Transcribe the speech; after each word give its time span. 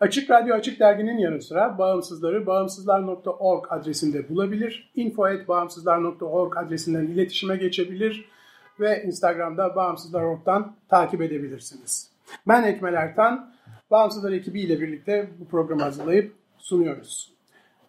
Açık 0.00 0.30
Radyo 0.30 0.54
Açık 0.54 0.80
Dergi'nin 0.80 1.18
yanı 1.18 1.42
sıra 1.42 1.78
bağımsızları 1.78 2.46
bağımsızlar.org 2.46 3.66
adresinde 3.70 4.28
bulabilir. 4.28 4.90
info.bağımsızlar.org 4.94 6.56
adresinden 6.56 7.06
iletişime 7.06 7.56
geçebilir 7.56 8.28
ve 8.80 9.02
Instagram'da 9.02 9.76
bağımsızlar.org'dan 9.76 10.76
takip 10.88 11.22
edebilirsiniz. 11.22 12.10
Ben 12.48 12.62
Ekmel 12.62 12.94
Ertan, 12.94 13.56
Bağımsızlar 13.90 14.32
ekibiyle 14.32 14.80
birlikte 14.80 15.30
bu 15.38 15.48
programı 15.48 15.82
hazırlayıp 15.82 16.34
sunuyoruz. 16.58 17.32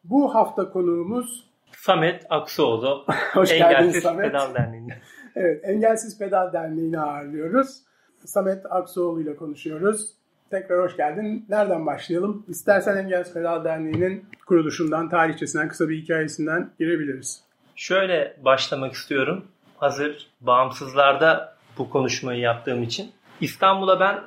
Bu 0.04 0.36
hafta 0.36 0.70
konuğumuz 0.70 1.48
Samet 1.72 2.26
Aksoğlu, 2.30 3.06
Hoş 3.34 3.50
geldin 3.50 3.76
Engelsiz 3.76 4.04
Samet. 4.04 4.26
Pedal 4.26 4.54
Derneği'nde. 4.54 4.98
Evet, 5.36 5.62
Engelsiz 5.64 6.20
Pedal 6.20 6.54
Derneği'ni 6.54 7.00
ağırlıyoruz. 7.00 7.82
Samet 8.26 8.66
Aksoğlu 8.70 9.22
ile 9.22 9.36
konuşuyoruz. 9.36 10.17
Tekrar 10.52 10.84
hoş 10.84 10.98
geldin. 10.98 11.46
Nereden 11.50 11.86
başlayalım? 11.86 12.46
İstersen 12.48 12.98
Engelsiz 12.98 13.34
Pedal 13.34 13.64
Derneği'nin 13.64 14.26
kuruluşundan, 14.46 15.10
tarihçesinden, 15.10 15.68
kısa 15.68 15.90
bir 15.90 15.98
hikayesinden 15.98 16.70
girebiliriz. 16.80 17.44
Şöyle 17.76 18.38
başlamak 18.42 18.94
istiyorum. 18.94 19.46
Hazır 19.78 20.28
bağımsızlarda 20.42 21.56
bu 21.78 21.90
konuşmayı 21.90 22.40
yaptığım 22.40 22.84
için. 22.84 23.12
İstanbul'a 23.42 24.00
ben 24.00 24.20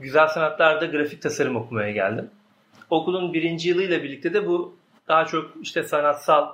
güzel 0.00 0.28
sanatlarda 0.28 0.86
grafik 0.86 1.22
tasarım 1.22 1.56
okumaya 1.56 1.90
geldim. 1.90 2.30
Okulun 2.90 3.32
birinci 3.32 3.68
yılıyla 3.68 4.02
birlikte 4.02 4.34
de 4.34 4.46
bu 4.46 4.76
daha 5.08 5.24
çok 5.24 5.52
işte 5.62 5.82
sanatsal, 5.82 6.48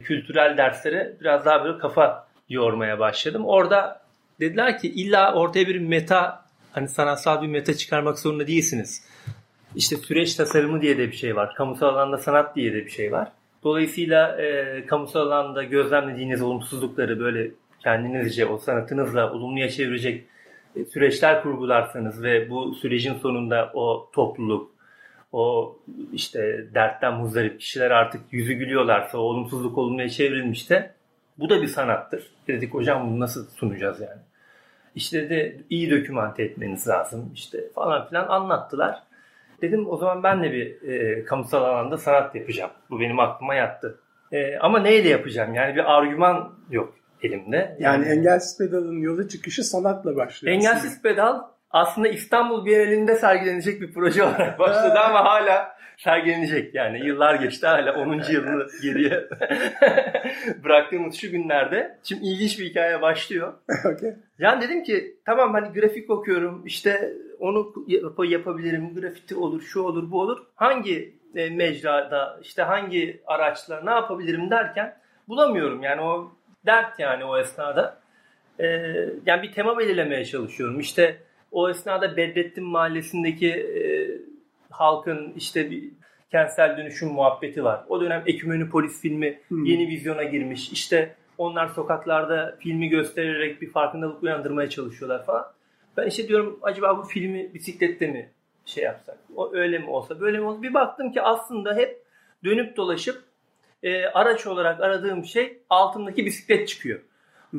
kültürel 0.00 0.56
derslere 0.56 1.16
biraz 1.20 1.44
daha 1.44 1.64
böyle 1.64 1.78
kafa 1.78 2.26
yormaya 2.48 2.98
başladım. 2.98 3.42
Orada 3.46 4.00
dediler 4.40 4.78
ki 4.78 4.88
illa 4.88 5.34
ortaya 5.34 5.66
bir 5.66 5.80
meta, 5.80 6.41
hani 6.72 6.88
sanatsal 6.88 7.42
bir 7.42 7.46
meta 7.46 7.74
çıkarmak 7.74 8.18
zorunda 8.18 8.46
değilsiniz. 8.46 9.04
İşte 9.76 9.96
süreç 9.96 10.34
tasarımı 10.34 10.80
diye 10.80 10.98
de 10.98 11.08
bir 11.08 11.16
şey 11.16 11.36
var. 11.36 11.54
Kamusal 11.54 11.88
alanda 11.88 12.18
sanat 12.18 12.56
diye 12.56 12.72
de 12.72 12.84
bir 12.84 12.90
şey 12.90 13.12
var. 13.12 13.32
Dolayısıyla 13.64 14.42
e, 14.42 14.86
kamusal 14.86 15.20
alanda 15.20 15.62
gözlemlediğiniz 15.62 16.42
olumsuzlukları 16.42 17.20
böyle 17.20 17.50
kendinizce 17.82 18.46
o 18.46 18.58
sanatınızla 18.58 19.32
olumluya 19.32 19.68
çevirecek 19.68 20.24
e, 20.76 20.84
süreçler 20.84 21.42
kurgularsanız 21.42 22.22
ve 22.22 22.50
bu 22.50 22.74
sürecin 22.74 23.14
sonunda 23.14 23.70
o 23.74 24.10
topluluk, 24.12 24.70
o 25.32 25.76
işte 26.12 26.66
dertten 26.74 27.14
muzdarip 27.14 27.60
kişiler 27.60 27.90
artık 27.90 28.20
yüzü 28.30 28.52
gülüyorlarsa, 28.52 29.18
o 29.18 29.20
olumsuzluk 29.20 29.78
olumluya 29.78 30.08
çevrilmişse 30.08 30.94
bu 31.38 31.50
da 31.50 31.62
bir 31.62 31.66
sanattır. 31.66 32.26
Dedik 32.48 32.74
hocam 32.74 33.10
bunu 33.10 33.20
nasıl 33.20 33.50
sunacağız 33.50 34.00
yani? 34.00 34.20
İşte 34.94 35.30
de 35.30 35.56
iyi 35.70 35.90
dokümante 35.90 36.42
etmeniz 36.42 36.88
lazım 36.88 37.30
işte 37.34 37.58
falan 37.74 38.08
filan 38.08 38.28
anlattılar. 38.28 39.02
Dedim 39.62 39.90
o 39.90 39.96
zaman 39.96 40.22
ben 40.22 40.42
de 40.42 40.52
bir 40.52 40.88
e, 40.88 41.24
kamusal 41.24 41.62
alanda 41.64 41.98
sanat 41.98 42.34
yapacağım. 42.34 42.70
Bu 42.90 43.00
benim 43.00 43.20
aklıma 43.20 43.54
yattı. 43.54 43.98
E, 44.32 44.58
ama 44.58 44.78
neyle 44.78 45.08
yapacağım? 45.08 45.54
Yani 45.54 45.74
bir 45.74 45.96
argüman 45.96 46.52
yok 46.70 46.94
elimde. 47.22 47.76
Yani 47.80 48.06
Engelsiz 48.06 48.58
Pedal'ın 48.58 49.00
yola 49.00 49.28
çıkışı 49.28 49.64
sanatla 49.64 50.16
başlıyor. 50.16 50.54
Engelsiz 50.54 51.02
Pedal 51.02 51.40
aslında 51.72 52.08
İstanbul 52.08 52.64
Bienalinde 52.64 53.14
sergilenecek 53.14 53.80
bir 53.80 53.92
proje 53.92 54.22
olarak 54.22 54.58
başladı 54.58 54.98
ama 54.98 55.24
hala 55.24 55.76
sergilenecek. 55.96 56.74
Yani 56.74 57.06
yıllar 57.06 57.34
geçti 57.34 57.66
hala 57.66 57.94
10. 57.94 58.22
yılını 58.30 58.66
geriye 58.82 59.28
bıraktığımız 60.64 61.14
şu 61.14 61.30
günlerde. 61.30 61.98
Şimdi 62.02 62.24
ilginç 62.24 62.58
bir 62.58 62.64
hikaye 62.64 63.02
başlıyor. 63.02 63.54
okay. 63.94 64.14
Yani 64.38 64.62
dedim 64.62 64.82
ki 64.82 65.16
tamam 65.24 65.52
hani 65.52 65.80
grafik 65.80 66.10
okuyorum 66.10 66.62
işte 66.66 67.12
onu 67.38 67.72
yap- 67.86 68.24
yapabilirim 68.30 68.94
grafiti 68.94 69.36
olur 69.36 69.62
şu 69.62 69.80
olur 69.82 70.10
bu 70.10 70.20
olur. 70.20 70.38
Hangi 70.54 71.14
e, 71.34 71.50
mecrada 71.50 72.38
işte 72.42 72.62
hangi 72.62 73.22
araçla 73.26 73.80
ne 73.84 73.90
yapabilirim 73.90 74.50
derken 74.50 74.96
bulamıyorum 75.28 75.82
yani 75.82 76.00
o 76.00 76.32
dert 76.66 76.98
yani 76.98 77.24
o 77.24 77.38
esnada. 77.38 77.98
E, 78.58 78.66
yani 79.26 79.42
bir 79.42 79.52
tema 79.52 79.78
belirlemeye 79.78 80.24
çalışıyorum. 80.24 80.80
İşte 80.80 81.16
o 81.52 81.70
esnada 81.70 82.16
Bedrettin 82.16 82.64
Mahallesi'ndeki 82.64 83.48
e, 83.50 83.82
halkın 84.70 85.32
işte 85.36 85.70
bir 85.70 85.84
kentsel 86.30 86.76
dönüşüm 86.76 87.08
muhabbeti 87.08 87.64
var. 87.64 87.84
O 87.88 88.00
dönem 88.00 88.22
Ekümeni 88.26 88.68
Polis 88.70 89.00
filmi 89.00 89.40
Hmm. 89.48 89.64
yeni 89.64 89.88
vizyona 89.88 90.22
girmiş. 90.22 90.72
İşte 90.72 91.14
onlar 91.38 91.68
sokaklarda 91.68 92.56
filmi 92.60 92.88
göstererek 92.88 93.62
bir 93.62 93.70
farkındalık 93.70 94.22
uyandırmaya 94.22 94.70
çalışıyorlar 94.70 95.26
falan. 95.26 95.46
Ben 95.96 96.06
işte 96.06 96.28
diyorum 96.28 96.58
acaba 96.62 96.98
bu 96.98 97.02
filmi 97.02 97.54
bisiklette 97.54 98.06
mi 98.06 98.30
şey 98.66 98.84
yapsak? 98.84 99.18
O 99.36 99.54
öyle 99.54 99.78
mi 99.78 99.90
olsa 99.90 100.20
böyle 100.20 100.38
mi 100.38 100.44
olsa? 100.44 100.62
Bir 100.62 100.74
baktım 100.74 101.12
ki 101.12 101.22
aslında 101.22 101.74
hep 101.76 102.02
dönüp 102.44 102.76
dolaşıp 102.76 103.22
e, 103.82 104.04
araç 104.06 104.46
olarak 104.46 104.80
aradığım 104.80 105.24
şey 105.24 105.58
altındaki 105.70 106.26
bisiklet 106.26 106.68
çıkıyor. 106.68 107.00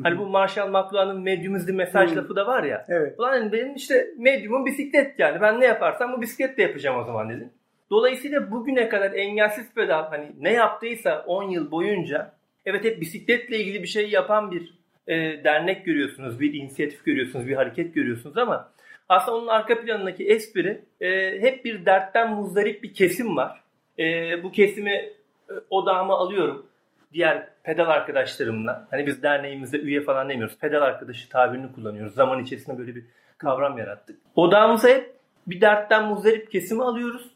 Hani 0.02 0.18
bu 0.18 0.26
Marshall 0.26 0.68
McLuhan'ın 0.68 1.66
the 1.66 1.72
Message 1.72 2.12
Hı. 2.12 2.16
lafı 2.16 2.36
da 2.36 2.46
var 2.46 2.64
ya. 2.64 2.86
Evet. 2.88 3.18
Ulan 3.18 3.30
hani 3.30 3.52
benim 3.52 3.74
işte 3.74 4.10
Medium'um 4.18 4.66
bisiklet 4.66 5.18
yani. 5.18 5.40
Ben 5.40 5.60
ne 5.60 5.64
yaparsam 5.64 6.12
bu 6.12 6.20
bisikletle 6.20 6.62
yapacağım 6.62 7.00
o 7.00 7.04
zaman 7.04 7.30
dedim. 7.30 7.50
Dolayısıyla 7.90 8.50
bugüne 8.50 8.88
kadar 8.88 9.12
engelsiz 9.12 9.74
pedal 9.74 10.04
hani 10.10 10.32
ne 10.40 10.52
yaptıysa 10.52 11.24
10 11.26 11.50
yıl 11.50 11.70
boyunca 11.70 12.32
evet 12.66 12.84
hep 12.84 13.00
bisikletle 13.00 13.58
ilgili 13.58 13.82
bir 13.82 13.88
şey 13.88 14.10
yapan 14.10 14.50
bir 14.50 14.74
e, 15.06 15.44
dernek 15.44 15.84
görüyorsunuz, 15.84 16.40
bir 16.40 16.54
inisiyatif 16.54 17.04
görüyorsunuz, 17.04 17.46
bir 17.46 17.54
hareket 17.54 17.94
görüyorsunuz 17.94 18.38
ama 18.38 18.72
aslında 19.08 19.38
onun 19.38 19.46
arka 19.46 19.80
planındaki 19.80 20.24
espri 20.24 20.82
e, 21.00 21.40
hep 21.40 21.64
bir 21.64 21.86
dertten 21.86 22.34
muzdarip 22.34 22.82
bir 22.82 22.94
kesim 22.94 23.36
var. 23.36 23.60
E, 23.98 24.04
bu 24.42 24.52
kesimi 24.52 24.90
e, 24.90 25.52
odağıma 25.70 26.18
alıyorum 26.18 26.66
diğer 27.14 27.48
pedal 27.62 27.88
arkadaşlarımla. 27.88 28.88
Hani 28.90 29.06
biz 29.06 29.22
derneğimizde 29.22 29.78
üye 29.78 30.00
falan 30.00 30.28
demiyoruz. 30.28 30.58
Pedal 30.58 30.82
arkadaşı 30.82 31.28
tabirini 31.28 31.72
kullanıyoruz. 31.72 32.14
Zaman 32.14 32.42
içerisinde 32.42 32.78
böyle 32.78 32.94
bir 32.94 33.04
kavram 33.38 33.78
yarattık. 33.78 34.20
Odağımıza 34.36 34.88
hep 34.88 35.14
bir 35.46 35.60
dertten 35.60 36.04
muzdarip 36.04 36.50
kesimi 36.50 36.84
alıyoruz. 36.84 37.30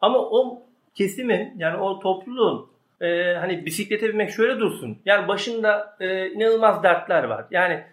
Ama 0.00 0.18
o 0.18 0.62
kesimin 0.94 1.54
yani 1.56 1.76
o 1.76 1.98
topluluğun 1.98 2.70
e, 3.00 3.34
hani 3.34 3.66
bisiklete 3.66 4.08
binmek 4.08 4.30
şöyle 4.30 4.58
dursun. 4.58 4.98
Yani 5.04 5.28
başında 5.28 5.96
e, 6.00 6.28
inanılmaz 6.28 6.82
dertler 6.82 7.24
var. 7.24 7.44
Yani 7.50 7.84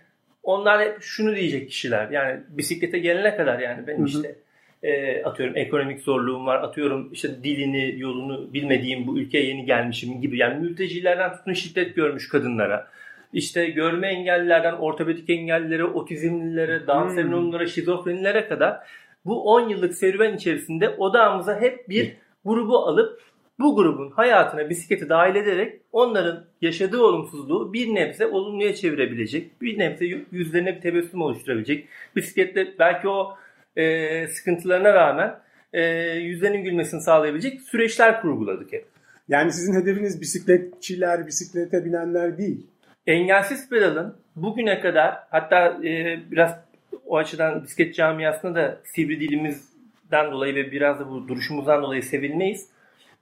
onlar 0.43 0.81
hep 0.81 1.01
şunu 1.01 1.35
diyecek 1.35 1.69
kişiler. 1.69 2.09
Yani 2.09 2.39
bisiklete 2.49 2.99
gelene 2.99 3.37
kadar 3.37 3.59
yani 3.59 3.87
benim 3.87 3.99
Hı 3.99 4.03
hı. 4.03 4.07
işte 4.07 4.35
e, 4.83 5.23
atıyorum 5.23 5.57
ekonomik 5.57 5.99
zorluğum 5.99 6.45
var. 6.45 6.63
Atıyorum 6.63 7.09
işte 7.13 7.43
dilini, 7.43 7.95
yolunu 7.99 8.53
bilmediğim 8.53 9.07
bu 9.07 9.19
ülkeye 9.19 9.45
yeni 9.45 9.65
gelmişim 9.65 10.21
gibi. 10.21 10.37
Yani 10.37 10.59
mültecilerden 10.59 11.37
tutun 11.37 11.53
şiddet 11.53 11.95
görmüş 11.95 12.29
kadınlara. 12.29 12.87
İşte 13.33 13.69
görme 13.69 14.07
engellilerden 14.07 14.73
ortopedik 14.73 15.29
engellilere, 15.29 15.83
otizmlilere, 15.83 16.87
Down 16.87 17.07
Hmm. 17.07 17.15
sendromlara, 17.15 17.67
şizofrenilere 17.67 18.47
kadar 18.47 18.79
bu 19.25 19.53
10 19.53 19.69
yıllık 19.69 19.93
serüven 19.93 20.35
içerisinde 20.35 20.89
odağımıza 20.89 21.61
hep 21.61 21.89
bir 21.89 22.13
grubu 22.45 22.77
alıp 22.77 23.21
bu 23.59 23.75
grubun 23.75 24.11
hayatına 24.11 24.69
bisikleti 24.69 25.09
dahil 25.09 25.35
ederek 25.35 25.81
onların 25.91 26.45
yaşadığı 26.61 27.01
olumsuzluğu 27.01 27.73
bir 27.73 27.95
nebze 27.95 28.27
olumluya 28.27 28.75
çevirebilecek, 28.75 29.61
bir 29.61 29.79
nebze 29.79 30.05
yüzlerine 30.31 30.75
bir 30.75 30.81
tebessüm 30.81 31.21
oluşturabilecek. 31.21 31.87
Bisikletle 32.15 32.73
belki 32.79 33.07
o 33.07 33.37
e, 33.77 34.27
sıkıntılarına 34.27 34.93
rağmen 34.93 35.39
e, 35.73 35.81
yüzlerinin 36.11 36.63
gülmesini 36.63 37.01
sağlayabilecek 37.01 37.61
süreçler 37.61 38.21
kurguladık 38.21 38.73
hep. 38.73 38.85
Yani 39.27 39.51
sizin 39.51 39.81
hedefiniz 39.81 40.21
bisikletçiler, 40.21 41.27
bisiklete 41.27 41.85
binenler 41.85 42.37
değil. 42.37 42.67
Engelsiz 43.07 43.69
pedalın 43.69 44.15
bugüne 44.35 44.79
kadar 44.79 45.15
hatta 45.29 45.79
e, 45.83 46.19
biraz 46.31 46.59
o 47.05 47.17
açıdan 47.17 47.63
bisiklet 47.63 47.95
camiasında 47.95 48.55
da 48.55 48.77
sivri 48.83 49.19
dilimizden 49.19 50.31
dolayı 50.31 50.55
ve 50.55 50.71
biraz 50.71 50.99
da 50.99 51.09
bu 51.09 51.27
duruşumuzdan 51.27 51.83
dolayı 51.83 52.03
sevilmeyiz. 52.03 52.69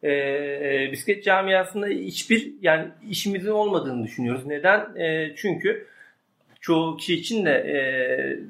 E, 0.03 0.11
e, 0.11 0.89
bisiklet 0.91 1.23
camiasında 1.23 1.87
hiçbir 1.87 2.53
yani 2.61 2.87
işimizin 3.09 3.51
olmadığını 3.51 4.03
düşünüyoruz. 4.03 4.45
Neden? 4.45 4.95
E, 4.95 5.35
çünkü 5.35 5.87
çoğu 6.61 6.97
kişi 6.97 7.13
için 7.13 7.45
de 7.45 7.51
e, 7.51 7.77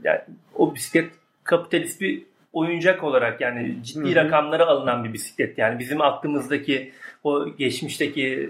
yani 0.04 0.20
o 0.56 0.76
bisiklet 0.76 1.06
kapitalist 1.46 2.02
bir 2.02 2.24
oyuncak 2.54 3.04
olarak 3.04 3.42
yani 3.42 3.76
ciddi 3.84 4.00
Hı 4.06 4.12
hı. 4.12 4.16
rakamlara 4.16 4.66
alınan 4.66 5.04
bir 5.04 5.14
bisiklet. 5.14 5.58
Yani 5.58 5.80
bizim 5.80 6.02
aklımızdaki 6.02 6.92
o 7.24 7.56
geçmişteki 7.58 8.50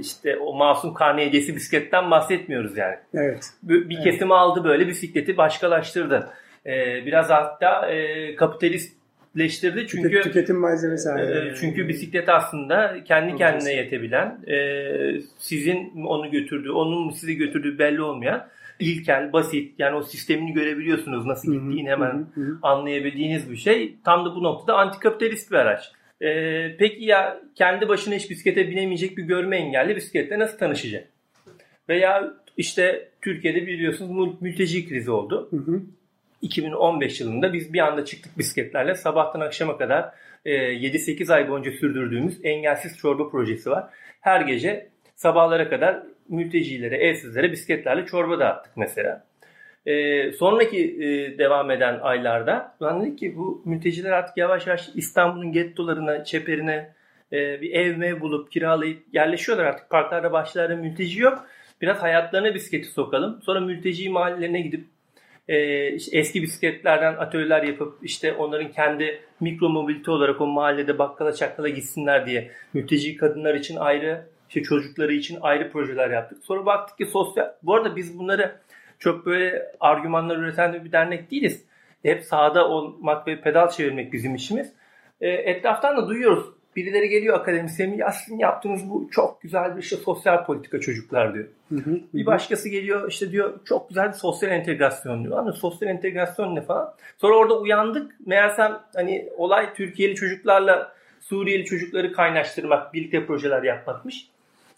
işte 0.00 0.36
o 0.36 0.54
masum 0.56 0.94
karne 0.94 1.26
hediyesi 1.26 1.56
bisikletten 1.56 2.10
bahsetmiyoruz 2.10 2.76
yani. 2.76 2.96
Evet. 3.14 3.50
Bir 3.62 3.88
bir 3.88 4.02
kesimi 4.02 4.34
aldı 4.34 4.64
böyle 4.64 4.88
bisikleti 4.88 5.36
başkalaştırdı. 5.36 6.28
Ee, 6.66 7.02
biraz 7.06 7.30
hatta 7.30 7.90
e, 7.90 8.34
kapitalistleştirdi 8.36 9.86
çünkü 9.88 10.08
Tüket- 10.08 10.22
tüketim 10.22 10.56
malzemesi 10.56 11.08
haline. 11.08 11.48
e, 11.48 11.54
çünkü 11.60 11.88
bisiklet 11.88 12.28
aslında 12.28 13.04
kendi 13.04 13.36
kendine 13.36 13.72
yetebilen, 13.72 14.38
e, 14.48 14.56
sizin 15.38 16.04
onu 16.04 16.30
götürdüğü, 16.30 16.70
onun 16.70 17.10
sizi 17.10 17.36
götürdüğü 17.36 17.78
belli 17.78 18.02
olmayan 18.02 18.46
ilkel, 18.80 19.32
basit 19.32 19.74
yani 19.78 19.96
o 19.96 20.02
sistemini 20.02 20.52
görebiliyorsunuz 20.52 21.26
nasıl 21.26 21.52
gittiğini 21.52 21.90
hemen 21.90 22.26
anlayabildiğiniz 22.62 23.50
bir 23.50 23.56
şey. 23.56 23.96
Tam 24.04 24.24
da 24.24 24.34
bu 24.34 24.42
noktada 24.42 24.78
antikapitalist 24.78 25.50
bir 25.50 25.56
araç. 25.56 25.92
Ee, 26.22 26.76
peki 26.78 27.04
ya 27.04 27.40
kendi 27.54 27.88
başına 27.88 28.14
hiç 28.14 28.30
bisiklete 28.30 28.70
binemeyecek 28.70 29.16
bir 29.16 29.22
görme 29.22 29.56
engelli 29.56 29.96
bisikletle 29.96 30.38
nasıl 30.38 30.58
tanışacak? 30.58 31.08
Veya 31.88 32.34
işte 32.56 33.08
Türkiye'de 33.22 33.66
biliyorsunuz 33.66 34.10
mül- 34.10 34.36
mülteci 34.40 34.88
krizi 34.88 35.10
oldu. 35.10 35.48
Hı 35.50 35.56
hı. 35.56 35.82
2015 36.42 37.20
yılında 37.20 37.52
biz 37.52 37.72
bir 37.72 37.78
anda 37.78 38.04
çıktık 38.04 38.38
bisikletlerle 38.38 38.94
sabahtan 38.94 39.40
akşama 39.40 39.78
kadar 39.78 40.10
e, 40.44 40.52
7-8 40.54 41.32
ay 41.34 41.48
boyunca 41.48 41.70
sürdürdüğümüz 41.72 42.38
engelsiz 42.42 42.98
çorba 42.98 43.28
projesi 43.28 43.70
var. 43.70 43.84
Her 44.20 44.40
gece 44.40 44.88
sabahlara 45.16 45.68
kadar 45.70 46.02
mültecilere, 46.28 46.96
evsizlere 46.96 47.52
bisikletlerle 47.52 48.06
çorba 48.06 48.38
dağıttık 48.38 48.76
mesela. 48.76 49.24
E, 49.86 50.32
sonraki 50.32 50.78
e, 50.78 51.38
devam 51.38 51.70
eden 51.70 51.98
aylarda 52.02 52.76
ben 52.80 53.02
dedik 53.02 53.18
ki 53.18 53.36
bu 53.36 53.62
mülteciler 53.64 54.10
artık 54.10 54.36
yavaş 54.36 54.66
yavaş 54.66 54.88
İstanbul'un 54.94 55.52
gettolarına, 55.52 56.24
çeperine 56.24 56.94
e, 57.32 57.60
bir 57.60 57.70
ev 57.70 57.96
mev 57.96 58.20
bulup 58.20 58.52
kiralayıp 58.52 59.02
yerleşiyorlar 59.12 59.64
artık. 59.64 59.90
Parklarda, 59.90 60.32
bahçelerde 60.32 60.74
mülteci 60.74 61.20
yok. 61.20 61.46
Biraz 61.80 62.02
hayatlarına 62.02 62.54
bisikleti 62.54 62.88
sokalım. 62.88 63.42
Sonra 63.42 63.60
mülteci 63.60 64.10
mahallelerine 64.10 64.60
gidip 64.60 64.84
e, 65.48 65.88
işte 65.92 66.18
eski 66.18 66.42
bisikletlerden 66.42 67.14
atölyeler 67.14 67.62
yapıp 67.62 67.98
işte 68.02 68.32
onların 68.32 68.72
kendi 68.72 69.20
mikro 69.40 69.68
mobilite 69.68 70.10
olarak 70.10 70.40
o 70.40 70.46
mahallede 70.46 70.98
bakkala 70.98 71.32
çakkala 71.32 71.68
gitsinler 71.68 72.26
diye 72.26 72.50
mülteci 72.74 73.16
kadınlar 73.16 73.54
için 73.54 73.76
ayrı 73.76 74.26
işte 74.48 74.62
çocukları 74.62 75.12
için 75.12 75.38
ayrı 75.40 75.72
projeler 75.72 76.10
yaptık. 76.10 76.38
Sonra 76.44 76.66
baktık 76.66 76.98
ki 76.98 77.06
sosyal 77.06 77.52
bu 77.62 77.74
arada 77.74 77.96
biz 77.96 78.18
bunları 78.18 78.56
çok 78.98 79.26
böyle 79.26 79.72
argümanlar 79.80 80.36
üreten 80.36 80.84
bir 80.84 80.92
dernek 80.92 81.30
değiliz. 81.30 81.64
Hep 82.02 82.24
sahada 82.24 82.68
olmak 82.68 83.26
ve 83.26 83.40
pedal 83.40 83.70
çevirmek 83.70 84.12
bizim 84.12 84.34
işimiz. 84.34 84.72
E, 85.20 85.28
etraftan 85.28 85.96
da 85.96 86.08
duyuyoruz. 86.08 86.44
Birileri 86.76 87.08
geliyor 87.08 87.40
akademisyen 87.40 87.92
ya 87.92 88.10
sizin 88.10 88.38
yaptığınız 88.38 88.90
bu 88.90 89.08
çok 89.10 89.42
güzel 89.42 89.76
bir 89.76 89.82
işte 89.82 89.96
sosyal 89.96 90.46
politika 90.46 90.80
çocuklar 90.80 91.34
diyor. 91.34 91.46
Hı 91.68 91.74
hı, 91.74 92.00
Bir 92.14 92.26
başkası 92.26 92.68
geliyor 92.68 93.10
işte 93.10 93.32
diyor 93.32 93.60
çok 93.64 93.88
güzel 93.88 94.08
bir 94.08 94.12
sosyal 94.12 94.52
entegrasyon 94.52 95.24
diyor. 95.24 95.38
Ama 95.38 95.52
sosyal 95.52 95.90
entegrasyon 95.90 96.54
ne 96.54 96.60
falan. 96.60 96.94
Sonra 97.16 97.36
orada 97.36 97.60
uyandık. 97.60 98.16
Meğersem 98.26 98.78
hani 98.94 99.28
olay 99.36 99.74
Türkiye'li 99.74 100.14
çocuklarla 100.14 100.96
Suriyeli 101.28 101.64
çocukları 101.64 102.12
kaynaştırmak, 102.12 102.94
birlikte 102.94 103.26
projeler 103.26 103.62
yapmakmış. 103.62 104.28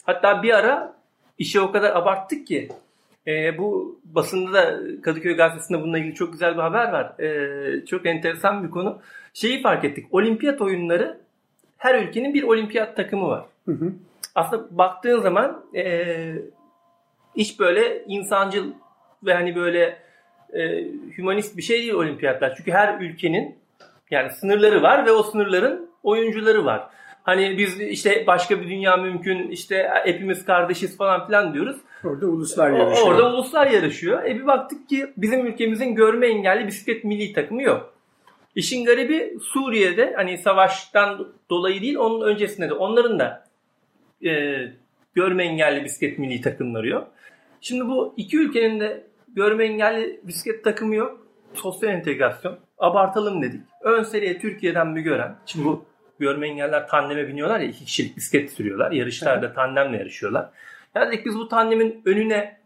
Hatta 0.09 0.43
bir 0.43 0.53
ara 0.53 0.95
işi 1.37 1.61
o 1.61 1.71
kadar 1.71 1.95
abarttık 1.95 2.47
ki 2.47 2.69
e, 3.27 3.57
bu 3.57 3.99
basında 4.03 4.53
da 4.53 4.79
Kadıköy 5.01 5.35
Gazetesi'nde 5.35 5.81
bununla 5.81 5.99
ilgili 5.99 6.15
çok 6.15 6.31
güzel 6.31 6.53
bir 6.53 6.61
haber 6.61 6.91
var. 6.91 7.19
E, 7.19 7.85
çok 7.85 8.05
enteresan 8.05 8.63
bir 8.63 8.69
konu. 8.69 9.01
Şeyi 9.33 9.61
fark 9.61 9.85
ettik. 9.85 10.07
Olimpiyat 10.11 10.61
oyunları 10.61 11.17
her 11.77 12.01
ülkenin 12.01 12.33
bir 12.33 12.43
olimpiyat 12.43 12.95
takımı 12.95 13.27
var 13.27 13.45
Hı 13.65 13.71
hı. 13.71 13.93
aslında 14.35 14.77
baktığın 14.77 15.21
zaman 15.21 15.65
e, 15.75 16.33
iş 17.35 17.59
böyle 17.59 18.03
insancıl 18.05 18.71
ve 19.23 19.33
hani 19.33 19.55
böyle 19.55 19.97
e, 20.53 20.87
hümanist 21.17 21.57
bir 21.57 21.61
şey 21.61 21.77
değil 21.77 21.93
olimpiyatlar. 21.93 22.55
Çünkü 22.55 22.71
her 22.71 23.01
ülkenin 23.01 23.55
yani 24.11 24.31
sınırları 24.31 24.81
var 24.81 25.05
ve 25.05 25.11
o 25.11 25.23
sınırların 25.23 25.89
oyuncuları 26.03 26.65
var. 26.65 26.89
Hani 27.29 27.57
biz 27.57 27.79
işte 27.79 28.23
başka 28.27 28.61
bir 28.61 28.69
dünya 28.69 28.97
mümkün 28.97 29.47
işte 29.47 29.89
hepimiz 30.03 30.45
kardeşiz 30.45 30.97
falan 30.97 31.27
filan 31.27 31.53
diyoruz. 31.53 31.77
Orada 32.03 32.25
uluslar 32.25 32.71
yarışıyor. 32.71 33.07
Orada 33.07 33.33
uluslar 33.33 33.67
yarışıyor. 33.67 34.23
E 34.23 34.35
bir 34.35 34.47
baktık 34.47 34.89
ki 34.89 35.13
bizim 35.17 35.45
ülkemizin 35.45 35.95
görme 35.95 36.27
engelli 36.27 36.67
bisiklet 36.67 37.03
milli 37.03 37.33
takımı 37.33 37.61
yok. 37.61 37.93
İşin 38.55 38.85
garibi 38.85 39.37
Suriye'de 39.41 40.13
hani 40.15 40.37
savaştan 40.37 41.27
dolayı 41.49 41.81
değil 41.81 41.95
onun 41.95 42.21
öncesinde 42.21 42.69
de 42.69 42.73
onların 42.73 43.19
da 43.19 43.45
e, 44.25 44.31
görme 45.13 45.43
engelli 45.43 45.83
bisiklet 45.83 46.19
milli 46.19 46.41
takımları 46.41 46.87
yok. 46.87 47.07
Şimdi 47.61 47.87
bu 47.87 48.13
iki 48.17 48.37
ülkenin 48.37 48.79
de 48.79 49.03
görme 49.35 49.65
engelli 49.65 50.19
bisiklet 50.23 50.63
takımı 50.63 50.95
yok. 50.95 51.27
Sosyal 51.53 51.93
entegrasyon. 51.93 52.57
Abartalım 52.77 53.41
dedik. 53.41 53.61
Ön 53.81 54.03
seriye 54.03 54.39
Türkiye'den 54.39 54.95
bir 54.95 55.01
gören. 55.01 55.35
Şimdi 55.45 55.65
bu 55.65 55.88
görme 56.19 56.47
engeller 56.47 56.87
tandeme 56.87 57.27
biniyorlar 57.27 57.59
ya 57.59 57.67
iki 57.67 57.85
kişilik 57.85 58.17
bisiklet 58.17 58.51
sürüyorlar. 58.51 58.91
Yarışlarda 58.91 59.53
tandemle 59.53 59.97
yarışıyorlar. 59.97 60.49
Yani 60.95 61.21
biz 61.25 61.35
bu 61.35 61.47
tandemin 61.47 62.01
önüne 62.05 62.57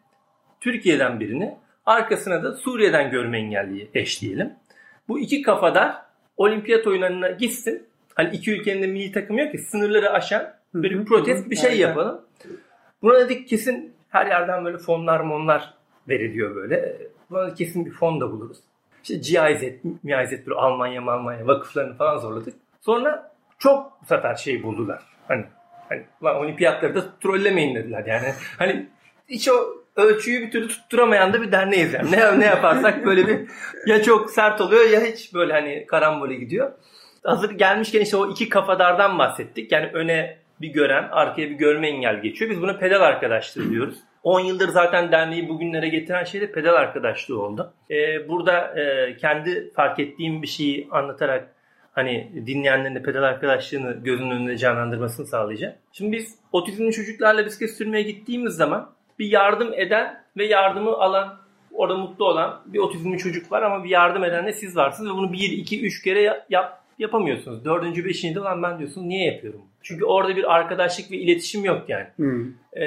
Türkiye'den 0.62 1.20
birini 1.20 1.58
arkasına 1.86 2.44
da 2.44 2.54
Suriye'den 2.54 3.12
görme 3.12 3.38
engelliyi 3.38 3.90
eşleyelim. 3.94 4.54
Bu 5.08 5.20
iki 5.20 5.42
kafadar 5.42 5.96
olimpiyat 6.38 6.88
oyunlarına 6.88 7.30
gitsin. 7.30 7.88
Hani 8.16 8.36
iki 8.36 8.52
ülkenin 8.52 8.81
de 8.81 8.88
milli 8.88 9.12
takımı 9.12 9.42
yok 9.42 9.52
ki 9.52 9.57
sınırları 9.57 10.12
aşan 10.12 10.54
bir 10.74 11.06
protest 11.06 11.50
bir 11.50 11.56
şey 11.56 11.80
yapalım. 11.80 12.22
Buna 13.02 13.19
dedik 13.19 13.48
kesin 13.48 13.94
her 14.10 14.26
yerden 14.26 14.66
böyle 14.66 14.78
fonlar 14.78 15.19
monlar 15.19 15.74
veriliyor 16.10 16.56
böyle. 16.56 16.98
Buna 17.30 17.54
kesin 17.54 17.86
bir 17.86 17.92
fon 17.92 18.22
da 18.22 18.31
buluruz. 18.31 18.57
İşte 19.04 19.16
GIZ, 19.16 19.83
MIZ, 20.04 20.48
Almanya, 20.56 21.02
Almanya 21.02 21.48
vakıflarını 21.48 21.95
falan 21.95 22.18
zorladık. 22.18 22.54
Sonra 22.81 23.32
çok 23.64 24.02
bu 24.02 24.06
sefer 24.06 24.36
şey 24.36 24.64
buldular. 24.64 25.02
Hani 25.28 25.46
hani 25.90 26.04
lan 26.24 26.36
olimpiyatları 26.36 26.96
da 26.96 27.02
trollemeyin 27.24 27.76
dediler 27.76 28.06
yani. 28.06 28.34
Hani 28.58 28.90
hiç 29.28 29.50
o 29.50 29.54
ölçüyü 29.96 30.42
bir 30.42 30.52
türlü 30.52 30.68
tutturamayan 30.68 31.34
da 31.34 31.42
bir 31.42 31.52
derneğiz 31.52 31.94
yani. 31.94 32.12
Ne, 32.12 32.40
ne 32.40 32.46
yaparsak 32.46 33.06
böyle 33.06 33.28
bir 33.28 33.40
ya 33.86 34.04
çok 34.04 34.30
sert 34.30 34.62
oluyor 34.62 34.90
ya 34.90 35.02
hiç 35.02 35.34
böyle 35.34 35.54
hani 35.54 35.86
karambole 35.88 36.36
gidiyor. 36.36 36.72
Hazır 37.24 37.52
gelmişken 37.52 38.02
işte 38.02 38.18
o 38.18 38.32
iki 38.32 38.50
kafadardan 38.50 39.20
bahsettik. 39.20 39.72
Yani 39.72 39.90
öne 39.94 40.38
bir 40.62 40.68
gören, 40.68 41.08
arkaya 41.12 41.50
bir 41.50 41.56
görme 41.56 41.88
engel 41.88 42.22
geçiyor. 42.22 42.52
Biz 42.52 42.62
buna 42.62 42.78
pedal 42.78 43.02
arkadaşlığı 43.02 43.70
diyoruz. 43.70 43.96
10 44.24 44.40
yıldır 44.40 44.70
zaten 44.70 45.12
derneği 45.12 45.50
bugünlere 45.50 45.90
getiren 45.90 46.24
şey 46.24 46.42
de 46.42 46.52
pedal 46.52 46.74
arkadaşlığı 46.74 47.42
oldu. 47.42 47.74
Ee, 47.92 48.30
burada 48.30 48.80
e, 48.80 49.18
kendi 49.18 49.72
fark 49.76 50.00
ettiğim 50.00 50.42
bir 50.42 50.48
şeyi 50.48 50.88
anlatarak 50.92 51.54
hani 51.94 52.31
dinleyenlerin 52.47 52.95
de 52.95 53.02
pedal 53.04 53.23
arkadaşlığını 53.23 53.92
gözünün 54.04 54.31
önünde 54.31 54.57
canlandırmasını 54.57 55.26
sağlayacağım. 55.26 55.73
Şimdi 55.92 56.18
biz 56.18 56.35
otizmli 56.52 56.92
çocuklarla 56.92 57.45
bisiklet 57.45 57.78
sürmeye 57.78 58.04
gittiğimiz 58.04 58.54
zaman 58.56 58.90
bir 59.19 59.26
yardım 59.26 59.73
eden 59.73 60.23
ve 60.38 60.45
yardımı 60.45 60.92
alan 60.92 61.38
orada 61.73 61.97
mutlu 61.97 62.26
olan 62.26 62.62
bir 62.66 62.80
otizmli 62.80 63.18
çocuk 63.18 63.52
var 63.52 63.62
ama 63.62 63.83
bir 63.83 63.90
yardım 63.90 64.23
eden 64.23 64.45
de 64.47 64.54
siz 64.54 64.76
varsınız 64.78 65.09
ve 65.09 65.14
bunu 65.14 65.33
1, 65.33 65.40
2, 65.40 65.85
3 65.85 66.04
kere 66.04 66.21
ya- 66.21 66.45
yap, 66.50 66.82
yapamıyorsunuz. 67.04 67.66
Dördüncü, 67.66 68.06
beşinci 68.06 68.36
de 68.36 68.40
lan 68.40 68.64
ben 68.64 68.80
diyorsunuz 68.80 69.07
niye 69.07 69.33
yapıyorum? 69.33 69.62
Çünkü 69.81 70.06
orada 70.06 70.36
bir 70.36 70.56
arkadaşlık 70.56 71.12
ve 71.12 71.18
iletişim 71.18 71.66
yok 71.66 71.81
yani. 71.88 72.07
Hı. 72.18 72.45
Ee, 72.74 72.86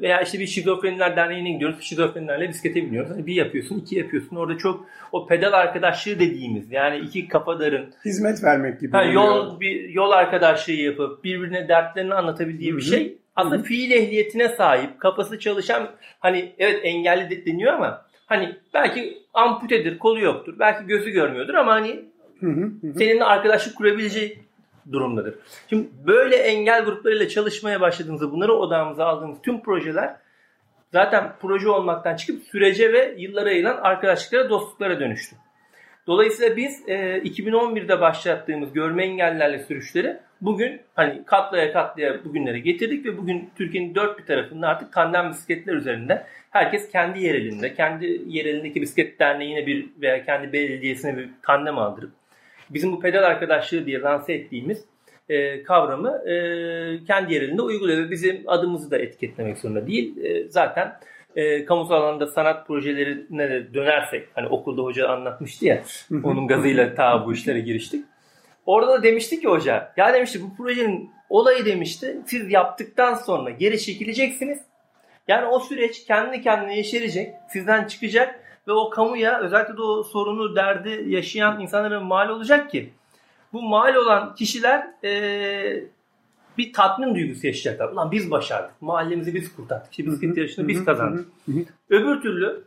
veya 0.00 0.20
işte 0.20 0.38
bir 0.38 0.46
şizofreniler 0.46 1.16
derneğine 1.16 1.50
gidiyoruz. 1.50 1.76
Şizofrenilerle 1.80 2.48
bisiklete 2.48 2.82
biniyoruz. 2.82 3.10
Hani 3.10 3.26
bir 3.26 3.34
yapıyorsun, 3.34 3.78
iki 3.78 3.98
yapıyorsun. 3.98 4.36
Orada 4.36 4.58
çok 4.58 4.86
o 5.12 5.26
pedal 5.26 5.52
arkadaşlığı 5.52 6.20
dediğimiz 6.20 6.72
yani 6.72 6.98
iki 6.98 7.28
kafadarın 7.28 7.94
Hizmet 8.04 8.44
vermek 8.44 8.80
gibi. 8.80 8.92
ha, 8.92 9.04
yol 9.04 9.60
bir 9.60 9.88
yol 9.88 10.10
arkadaşlığı 10.10 10.72
yapıp 10.72 11.24
birbirine 11.24 11.68
dertlerini 11.68 12.14
anlatabildiği 12.14 12.76
bir 12.76 12.82
Hı 12.82 12.86
hı. 12.86 12.90
şey. 12.90 13.16
Aslında 13.36 13.62
fiil 13.62 13.90
ehliyetine 13.90 14.48
sahip, 14.48 15.00
kafası 15.00 15.38
çalışan 15.38 15.88
hani 16.20 16.52
evet 16.58 16.80
engelli 16.82 17.30
de 17.30 17.46
deniyor 17.46 17.72
ama 17.72 18.06
hani 18.26 18.56
belki 18.74 19.18
amputedir, 19.34 19.98
kolu 19.98 20.20
yoktur, 20.20 20.54
belki 20.58 20.86
gözü 20.86 21.10
görmüyordur 21.10 21.54
ama 21.54 21.72
hani 21.72 22.00
seninle 22.98 23.24
arkadaşlık 23.24 23.76
kurabileceği 23.76 24.38
durumdadır. 24.92 25.34
Şimdi 25.70 25.88
böyle 26.06 26.36
engel 26.36 26.84
gruplarıyla 26.84 27.28
çalışmaya 27.28 27.80
başladığımızda 27.80 28.32
bunları 28.32 28.52
odağımıza 28.52 29.06
aldığımız 29.06 29.38
tüm 29.42 29.62
projeler 29.62 30.16
zaten 30.92 31.32
proje 31.40 31.68
olmaktan 31.68 32.16
çıkıp 32.16 32.42
sürece 32.42 32.92
ve 32.92 33.14
yıllara 33.18 33.50
yayılan 33.50 33.76
arkadaşlıklara, 33.76 34.50
dostluklara 34.50 35.00
dönüştü. 35.00 35.36
Dolayısıyla 36.06 36.56
biz 36.56 36.88
e, 36.88 36.94
2011'de 37.18 38.00
başlattığımız 38.00 38.72
görme 38.72 39.04
engellerle 39.04 39.58
sürüşleri 39.58 40.16
bugün 40.40 40.80
hani 40.94 41.24
katlaya 41.24 41.72
katlaya 41.72 42.24
bugünlere 42.24 42.58
getirdik 42.58 43.06
ve 43.06 43.18
bugün 43.18 43.50
Türkiye'nin 43.56 43.94
dört 43.94 44.18
bir 44.18 44.26
tarafında 44.26 44.68
artık 44.68 44.92
tandem 44.92 45.30
bisikletler 45.30 45.74
üzerinde 45.74 46.26
herkes 46.50 46.90
kendi 46.90 47.20
yerelinde, 47.22 47.74
kendi 47.74 48.22
yerelindeki 48.26 48.82
bisiklet 48.82 49.18
derneğine 49.18 49.66
bir 49.66 49.88
veya 50.00 50.24
kendi 50.24 50.52
belediyesine 50.52 51.16
bir 51.16 51.28
tandem 51.42 51.78
aldırıp 51.78 52.17
bizim 52.70 52.92
bu 52.92 53.00
pedal 53.00 53.22
arkadaşlığı 53.22 53.86
diye 53.86 54.00
lanse 54.00 54.32
ettiğimiz 54.32 54.84
e, 55.28 55.62
kavramı 55.62 56.30
e, 56.30 56.34
kendi 57.06 57.34
yerinde 57.34 57.62
uyguluyor 57.62 57.98
ve 57.98 58.10
bizim 58.10 58.42
adımızı 58.46 58.90
da 58.90 58.98
etiketlemek 58.98 59.58
zorunda 59.58 59.86
değil. 59.86 60.16
E, 60.24 60.48
zaten 60.48 61.00
e, 61.36 61.64
kamusal 61.64 62.02
alanda 62.02 62.26
sanat 62.26 62.66
projelerine 62.66 63.50
de 63.50 63.74
dönersek 63.74 64.28
hani 64.34 64.48
okulda 64.48 64.82
hoca 64.82 65.08
anlatmıştı 65.08 65.66
ya 65.66 65.82
onun 66.24 66.46
gazıyla 66.46 66.94
ta 66.94 67.26
bu 67.26 67.32
işlere 67.32 67.60
giriştik. 67.60 68.04
Orada 68.66 68.92
da 68.92 69.02
demişti 69.02 69.40
ki 69.40 69.48
hoca 69.48 69.92
ya 69.96 70.14
demişti 70.14 70.42
bu 70.42 70.56
projenin 70.56 71.10
olayı 71.30 71.64
demişti 71.64 72.16
siz 72.26 72.50
yaptıktan 72.50 73.14
sonra 73.14 73.50
geri 73.50 73.80
çekileceksiniz. 73.80 74.58
Yani 75.28 75.46
o 75.46 75.60
süreç 75.60 76.04
kendi 76.04 76.42
kendine 76.42 76.76
yeşerecek, 76.76 77.34
sizden 77.52 77.84
çıkacak 77.84 78.40
ve 78.68 78.72
o 78.72 78.90
kamuya 78.90 79.40
özellikle 79.40 79.76
de 79.76 79.82
o 79.82 80.02
sorunu, 80.02 80.56
derdi 80.56 81.04
yaşayan 81.06 81.60
insanlara 81.60 82.00
mal 82.00 82.28
olacak 82.28 82.70
ki 82.70 82.92
bu 83.52 83.62
mal 83.62 83.94
olan 83.94 84.34
kişiler 84.34 84.86
e, 85.04 85.84
bir 86.58 86.72
tatmin 86.72 87.14
duygusu 87.14 87.46
yaşayacaklar. 87.46 87.92
Ulan 87.92 88.12
biz 88.12 88.30
başardık. 88.30 88.70
Mahallemizi 88.80 89.34
biz 89.34 89.56
kurtardık. 89.56 89.90
İşte 89.90 90.06
bisiklet 90.06 90.36
yarışını 90.36 90.68
biz 90.68 90.84
kazandık. 90.84 91.28
Öbür 91.90 92.20
türlü 92.20 92.64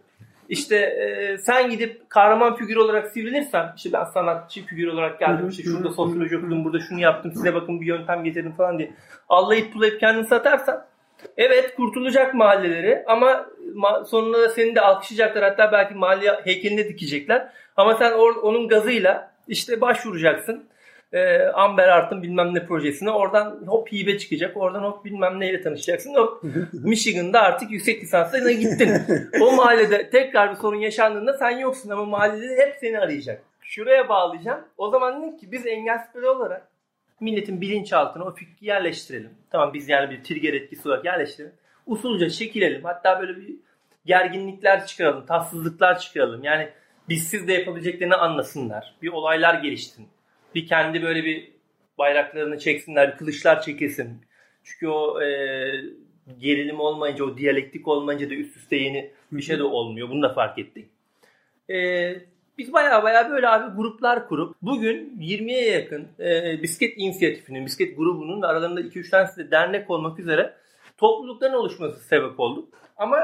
işte 0.50 0.76
e, 0.76 1.38
sen 1.38 1.70
gidip 1.70 2.10
kahraman 2.10 2.56
figür 2.56 2.76
olarak 2.76 3.12
sivrilirsen 3.12 3.74
işte 3.76 3.94
ben 3.94 4.04
sanatçı 4.04 4.66
figür 4.66 4.88
olarak 4.88 5.20
geldim 5.20 5.50
işte 5.50 5.64
şurada 5.64 5.90
sosyoloji 5.90 6.38
okudum 6.38 6.66
burada 6.66 6.80
şunu 6.80 7.00
yaptım 7.00 7.32
size 7.36 7.54
bakın 7.54 7.82
bir 7.82 7.86
yöntem 7.86 8.24
getirdim 8.24 8.52
falan 8.52 8.80
diye 8.80 8.94
allayıp 9.30 9.74
pulayıp 9.74 10.00
kendini 10.00 10.28
satarsan 10.28 10.86
evet 11.38 11.76
kurtulacak 11.76 12.34
mahalleleri 12.34 13.04
ama 13.08 13.46
ma- 13.76 14.06
sonunda 14.06 14.42
da 14.42 14.50
seni 14.50 14.76
de 14.76 14.82
alkışlayacaklar 14.82 15.44
hatta 15.44 15.72
belki 15.72 15.94
mahalle 15.94 16.32
heykelini 16.44 16.88
dikecekler 16.90 17.48
ama 17.78 17.96
sen 17.96 18.12
onun 18.12 18.68
gazıyla 18.68 19.32
işte 19.48 19.82
başvuracaksın 19.82 20.64
e, 21.14 21.40
Amber 21.44 21.88
Art'ın 21.88 22.24
bilmem 22.24 22.56
ne 22.56 22.66
projesine. 22.66 23.12
Oradan 23.12 23.60
hop 23.68 23.92
hibe 23.92 24.18
çıkacak. 24.18 24.58
Oradan 24.58 24.84
hop 24.84 25.06
bilmem 25.06 25.40
neyle 25.40 25.62
tanışacaksın. 25.62 26.14
Hop 26.14 26.44
Michigan'da 26.74 27.42
artık 27.42 27.72
yüksek 27.72 28.04
lisansla 28.04 28.52
gittin. 28.52 28.92
o 29.42 29.52
mahallede 29.52 30.10
tekrar 30.10 30.52
bir 30.52 30.56
sorun 30.56 30.78
yaşandığında 30.78 31.34
sen 31.34 31.50
yoksun 31.50 31.90
ama 31.90 32.06
mahallede 32.06 32.56
hep 32.66 32.76
seni 32.80 33.00
arayacak. 33.00 33.42
Şuraya 33.62 34.10
bağlayacağım. 34.10 34.62
O 34.78 34.90
zaman 34.90 35.22
dedim 35.22 35.38
ki 35.38 35.52
biz 35.52 35.68
engelsiz 35.68 36.24
olarak 36.24 36.68
milletin 37.22 37.62
bilinçaltına 37.62 38.24
o 38.24 38.34
fikri 38.34 38.66
yerleştirelim. 38.66 39.32
Tamam 39.50 39.74
biz 39.74 39.90
yani 39.90 40.10
bir 40.10 40.24
trigger 40.24 40.54
etkisi 40.54 40.88
olarak 40.88 41.06
yerleştirelim. 41.06 41.54
Usulca 41.86 42.30
çekilelim. 42.30 42.84
Hatta 42.84 43.22
böyle 43.22 43.38
bir 43.38 43.56
gerginlikler 44.06 44.86
çıkaralım. 44.86 45.26
Tatsızlıklar 45.26 46.00
çıkaralım. 46.00 46.44
Yani 46.44 46.70
bizsiz 47.10 47.48
de 47.48 47.54
yapabileceklerini 47.54 48.16
anlasınlar. 48.16 48.96
Bir 49.02 49.10
olaylar 49.10 49.54
geliştin 49.54 50.08
bir 50.56 50.68
kendi 50.68 51.04
böyle 51.04 51.24
bir 51.24 51.52
bayraklarını 51.98 52.60
çeksinler, 52.60 53.12
bir 53.12 53.18
kılıçlar 53.18 53.62
çekilsin. 53.62 54.22
Çünkü 54.64 54.88
o 54.88 55.22
e, 55.22 55.28
gerilim 56.40 56.80
olmayınca, 56.80 57.26
o 57.26 57.38
diyalektik 57.38 57.88
olmayınca 57.88 58.30
da 58.30 58.34
üst 58.34 58.58
üste 58.58 58.76
yeni 58.76 59.12
bir 59.32 59.42
şey 59.42 59.58
de 59.58 59.64
olmuyor. 59.64 60.10
Bunu 60.10 60.22
da 60.22 60.34
fark 60.34 60.60
ettik. 60.60 60.90
E, 61.70 61.76
biz 62.62 62.74
baya 62.74 63.04
baya 63.04 63.30
böyle 63.30 63.50
abi 63.50 63.76
gruplar 63.76 64.28
kurup 64.28 64.56
bugün 64.62 65.18
20'ye 65.20 65.72
yakın 65.72 66.08
e, 66.20 66.60
bisiklet 66.64 66.94
inisiyatifinin, 66.98 67.66
bisiklet 67.66 67.98
grubunun 67.98 68.42
aralarında 68.42 68.82
2-3 68.82 69.10
tanesi 69.10 69.38
de 69.38 69.52
dernek 69.52 69.90
olmak 69.90 70.20
üzere 70.20 70.54
toplulukların 70.98 71.54
oluşması 71.54 72.00
sebep 72.00 72.40
oldu. 72.40 72.66
Ama 72.98 73.20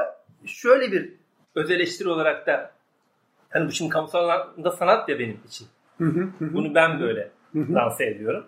şöyle 0.46 0.92
bir 0.92 1.12
öz 1.54 1.70
eleştiri 1.70 2.08
olarak 2.08 2.46
da 2.46 2.70
hani 3.50 3.68
bu 3.68 3.72
şimdi 3.72 3.90
kamusal 3.90 4.24
alanda 4.24 4.70
sanat 4.70 5.08
ya 5.08 5.18
benim 5.18 5.40
için. 5.46 5.66
Bunu 6.40 6.74
ben 6.74 7.00
böyle 7.00 7.30
lanse 7.54 8.06
ediyorum. 8.06 8.46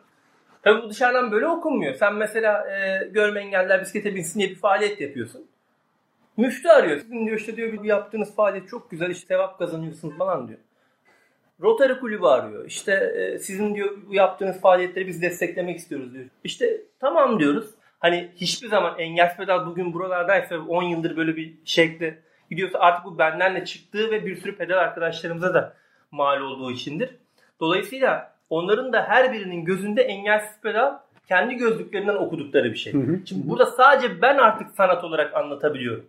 Tabii 0.62 0.82
bu 0.82 0.90
dışarıdan 0.90 1.32
böyle 1.32 1.46
okunmuyor. 1.46 1.94
Sen 1.94 2.14
mesela 2.14 2.70
e, 2.70 3.08
görme 3.08 3.40
engeller 3.40 3.80
bisiklete 3.80 4.14
binsin 4.14 4.40
diye 4.40 4.50
bir 4.50 4.58
faaliyet 4.58 5.00
yapıyorsun. 5.00 5.46
Müftü 6.36 6.68
arıyor. 6.68 7.00
Sizin 7.00 7.26
diyor 7.26 7.38
işte 7.38 7.56
diyor 7.56 7.72
bir 7.72 7.84
yaptığınız 7.84 8.34
faaliyet 8.36 8.68
çok 8.68 8.90
güzel 8.90 9.10
işte 9.10 9.26
sevap 9.26 9.58
kazanıyorsunuz 9.58 10.18
falan 10.18 10.48
diyor. 10.48 10.58
Rotary 11.62 11.98
kulübü 12.00 12.26
arıyor. 12.26 12.66
İşte 12.66 12.92
e, 12.92 13.38
sizin 13.38 13.74
diyor 13.74 13.96
bu 14.08 14.14
yaptığınız 14.14 14.60
faaliyetleri 14.60 15.06
biz 15.06 15.22
desteklemek 15.22 15.78
istiyoruz 15.78 16.14
diyor. 16.14 16.24
İşte 16.44 16.80
tamam 17.00 17.40
diyoruz. 17.40 17.70
Hani 17.98 18.28
hiçbir 18.36 18.68
zaman 18.68 18.98
engel 18.98 19.36
pedal 19.36 19.66
bugün 19.66 19.92
buralardaysa 19.92 20.58
10 20.58 20.82
yıldır 20.82 21.16
böyle 21.16 21.36
bir 21.36 21.54
şekilde 21.64 22.18
gidiyorsa 22.50 22.78
artık 22.78 23.04
bu 23.04 23.18
benden 23.18 23.54
de 23.54 23.64
çıktığı 23.64 24.10
ve 24.10 24.26
bir 24.26 24.36
sürü 24.36 24.56
pedal 24.56 24.78
arkadaşlarımıza 24.78 25.54
da 25.54 25.74
mal 26.10 26.40
olduğu 26.40 26.70
içindir. 26.70 27.10
Dolayısıyla 27.60 28.34
onların 28.50 28.92
da 28.92 29.02
her 29.02 29.32
birinin 29.32 29.64
gözünde 29.64 30.02
engelsiz 30.02 30.60
pedal 30.62 30.98
kendi 31.28 31.54
gözlüklerinden 31.54 32.16
okudukları 32.16 32.72
bir 32.72 32.76
şey. 32.76 32.92
Hı 32.92 32.98
hı. 32.98 33.20
Şimdi 33.24 33.48
burada 33.48 33.66
sadece 33.66 34.22
ben 34.22 34.38
artık 34.38 34.70
sanat 34.70 35.04
olarak 35.04 35.34
anlatabiliyorum. 35.34 36.06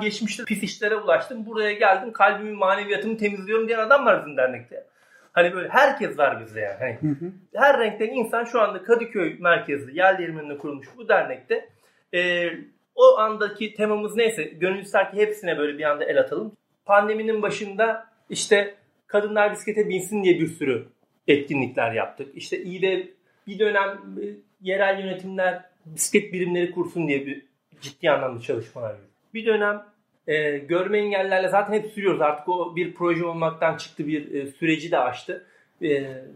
Geçmişte 0.00 0.44
pis 0.44 0.62
işlere 0.62 0.96
ulaştım. 0.96 1.46
Buraya 1.46 1.72
geldim. 1.72 2.12
Kalbimi, 2.12 2.52
maneviyatımı 2.52 3.16
temizliyorum 3.16 3.68
diyen 3.68 3.78
adam 3.78 4.06
var 4.06 4.20
bizim 4.20 4.36
dernekte. 4.36 4.86
Hani 5.32 5.54
böyle 5.54 5.68
herkes 5.68 6.18
var 6.18 6.40
bizde 6.40 6.60
yani. 6.60 6.76
Hani 6.78 7.12
hı 7.12 7.24
hı. 7.24 7.32
Her 7.54 7.80
renkten 7.80 8.08
insan 8.08 8.44
şu 8.44 8.60
anda 8.60 8.82
Kadıköy 8.82 9.36
merkezli 9.38 9.98
yel 9.98 10.18
değirmeninde 10.18 10.58
kurulmuş 10.58 10.88
bu 10.96 11.08
dernekte. 11.08 11.68
E, 12.14 12.50
o 12.94 13.18
andaki 13.18 13.74
temamız 13.74 14.16
neyse 14.16 14.44
gönül 14.44 14.78
ister 14.78 15.10
ki 15.10 15.16
hepsine 15.16 15.58
böyle 15.58 15.78
bir 15.78 15.84
anda 15.84 16.04
el 16.04 16.20
atalım. 16.20 16.52
Pandeminin 16.84 17.42
başında 17.42 18.06
işte 18.30 18.74
kadınlar 19.06 19.52
bisiklete 19.52 19.88
binsin 19.88 20.22
diye 20.22 20.40
bir 20.40 20.46
sürü 20.46 20.86
etkinlikler 21.28 21.92
yaptık. 21.92 22.28
İşte 22.34 22.62
iyi 22.62 22.82
de 22.82 23.08
bir 23.46 23.58
dönem 23.58 23.88
e, 24.22 24.24
yerel 24.60 25.00
yönetimler 25.00 25.62
bisiklet 25.86 26.32
birimleri 26.32 26.70
kursun 26.70 27.08
diye 27.08 27.26
bir 27.26 27.42
ciddi 27.80 28.10
anlamda 28.10 28.40
çalışmalar 28.40 28.90
yaptık. 28.90 29.05
Bir 29.36 29.46
dönem 29.46 29.82
e, 30.26 30.58
görme 30.58 30.98
engellerle 30.98 31.48
zaten 31.48 31.72
hep 31.72 31.86
sürüyoruz. 31.86 32.20
Artık 32.20 32.48
o 32.48 32.76
bir 32.76 32.94
proje 32.94 33.24
olmaktan 33.24 33.76
çıktı 33.76 34.06
bir 34.06 34.34
e, 34.34 34.46
süreci 34.46 34.90
de 34.90 34.98
açtı. 34.98 35.46
E, 35.82 35.88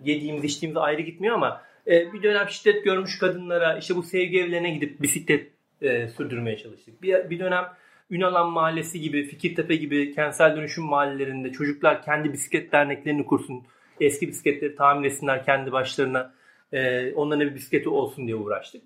yediğimiz 0.05 0.45
içtiğimiz 0.45 0.77
ayrı 0.77 1.03
gitmiyor 1.03 1.35
ama 1.35 1.63
e, 1.87 2.13
bir 2.13 2.23
dönem 2.23 2.49
şiddet 2.49 2.85
görmüş 2.85 3.19
kadınlara 3.19 3.79
işte 3.79 3.97
bu 3.97 4.03
sevgi 4.03 4.41
evlerine 4.41 4.71
gidip 4.71 5.03
bisiklet 5.03 5.51
e, 5.83 6.09
sürdürmeye 6.09 6.57
çalıştık. 6.57 7.03
Bir, 7.03 7.31
bir 7.31 7.39
dönem 7.39 7.65
Ünalan 8.11 8.51
Mahallesi 8.51 9.01
gibi, 9.01 9.27
Fikirtepe 9.27 9.77
gibi 9.77 10.15
kentsel 10.15 10.57
dönüşüm 10.57 10.85
mahallelerinde 10.85 11.53
çocuklar 11.53 12.03
kendi 12.03 12.33
bisiklet 12.33 12.73
derneklerini 12.73 13.27
kursun. 13.27 13.63
Eski 14.01 14.29
bisikletleri 14.29 14.77
tamir 14.77 15.07
etsinler 15.07 15.45
kendi 15.45 15.73
başlarına. 15.73 16.33
E, 16.73 17.13
onların 17.13 17.51
bir 17.51 17.55
bisikleti 17.55 17.89
olsun 17.89 18.27
diye 18.27 18.37
uğraştık. 18.37 18.83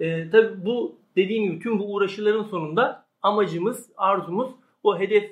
E, 0.00 0.30
tabii 0.30 0.64
bu 0.66 0.98
dediğim 1.16 1.44
gibi 1.44 1.62
tüm 1.62 1.78
bu 1.78 1.94
uğraşıların 1.94 2.44
sonunda 2.44 3.05
amacımız, 3.26 3.86
arzumuz 3.96 4.50
o 4.82 4.98
hedef 4.98 5.30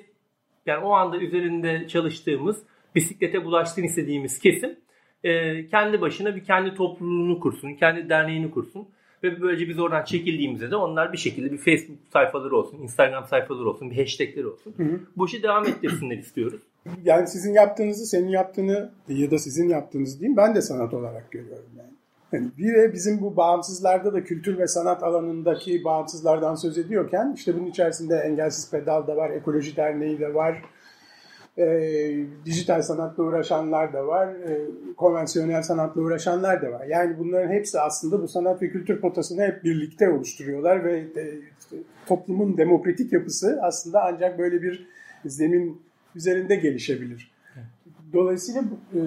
yani 0.65 0.85
o 0.85 0.91
anda 0.91 1.17
üzerinde 1.17 1.87
çalıştığımız 1.87 2.63
bisiklete 2.95 3.45
bulaştığını 3.45 3.85
istediğimiz 3.85 4.39
kesim 4.39 4.77
e, 5.23 5.67
kendi 5.67 6.01
başına 6.01 6.35
bir 6.35 6.43
kendi 6.43 6.75
topluluğunu 6.75 7.39
kursun, 7.39 7.73
kendi 7.73 8.09
derneğini 8.09 8.51
kursun. 8.51 8.87
Ve 9.23 9.41
böylece 9.41 9.69
biz 9.69 9.79
oradan 9.79 10.03
çekildiğimizde 10.03 10.71
de 10.71 10.75
onlar 10.75 11.13
bir 11.13 11.17
şekilde 11.17 11.51
bir 11.51 11.57
Facebook 11.57 11.97
sayfaları 12.13 12.55
olsun, 12.55 12.77
Instagram 12.77 13.25
sayfaları 13.25 13.69
olsun, 13.69 13.91
bir 13.91 13.97
hashtagleri 13.97 14.47
olsun. 14.47 14.73
Hı 14.77 14.83
hı. 14.83 14.99
Bu 15.17 15.25
işi 15.25 15.43
devam 15.43 15.65
ettirsinler 15.65 16.17
istiyoruz. 16.17 16.61
Yani 17.03 17.27
sizin 17.27 17.53
yaptığınızı, 17.53 18.05
senin 18.05 18.27
yaptığını 18.27 18.91
ya 19.07 19.31
da 19.31 19.37
sizin 19.37 19.69
yaptığınızı 19.69 20.19
diyeyim 20.19 20.37
ben 20.37 20.55
de 20.55 20.61
sanat 20.61 20.93
olarak 20.93 21.31
görüyorum 21.31 21.69
yani. 21.77 21.93
Yani 22.35 22.51
bir 22.57 22.73
de 22.73 22.93
bizim 22.93 23.21
bu 23.21 23.37
bağımsızlarda 23.37 24.13
da 24.13 24.23
kültür 24.23 24.57
ve 24.57 24.67
sanat 24.67 25.03
alanındaki 25.03 25.83
bağımsızlardan 25.83 26.55
söz 26.55 26.77
ediyorken 26.77 27.33
işte 27.35 27.55
bunun 27.55 27.67
içerisinde 27.67 28.15
Engelsiz 28.15 28.71
Pedal 28.71 29.07
da 29.07 29.15
var, 29.15 29.29
Ekoloji 29.29 29.75
Derneği 29.75 30.19
de 30.19 30.33
var, 30.33 30.61
e, 31.57 31.65
dijital 32.45 32.81
sanatla 32.81 33.23
uğraşanlar 33.23 33.93
da 33.93 34.07
var, 34.07 34.27
e, 34.27 34.61
konvansiyonel 34.97 35.61
sanatla 35.61 36.01
uğraşanlar 36.01 36.61
da 36.61 36.71
var. 36.71 36.85
Yani 36.85 37.19
bunların 37.19 37.53
hepsi 37.53 37.79
aslında 37.79 38.21
bu 38.21 38.27
sanat 38.27 38.61
ve 38.61 38.69
kültür 38.69 39.01
potasını 39.01 39.41
hep 39.41 39.63
birlikte 39.63 40.09
oluşturuyorlar 40.09 40.83
ve 40.83 40.97
e, 40.97 41.23
işte, 41.59 41.77
toplumun 42.05 42.57
demokratik 42.57 43.13
yapısı 43.13 43.59
aslında 43.61 44.03
ancak 44.03 44.39
böyle 44.39 44.61
bir 44.61 44.87
zemin 45.25 45.81
üzerinde 46.15 46.55
gelişebilir. 46.55 47.31
Dolayısıyla 48.13 48.63
e, 48.93 48.99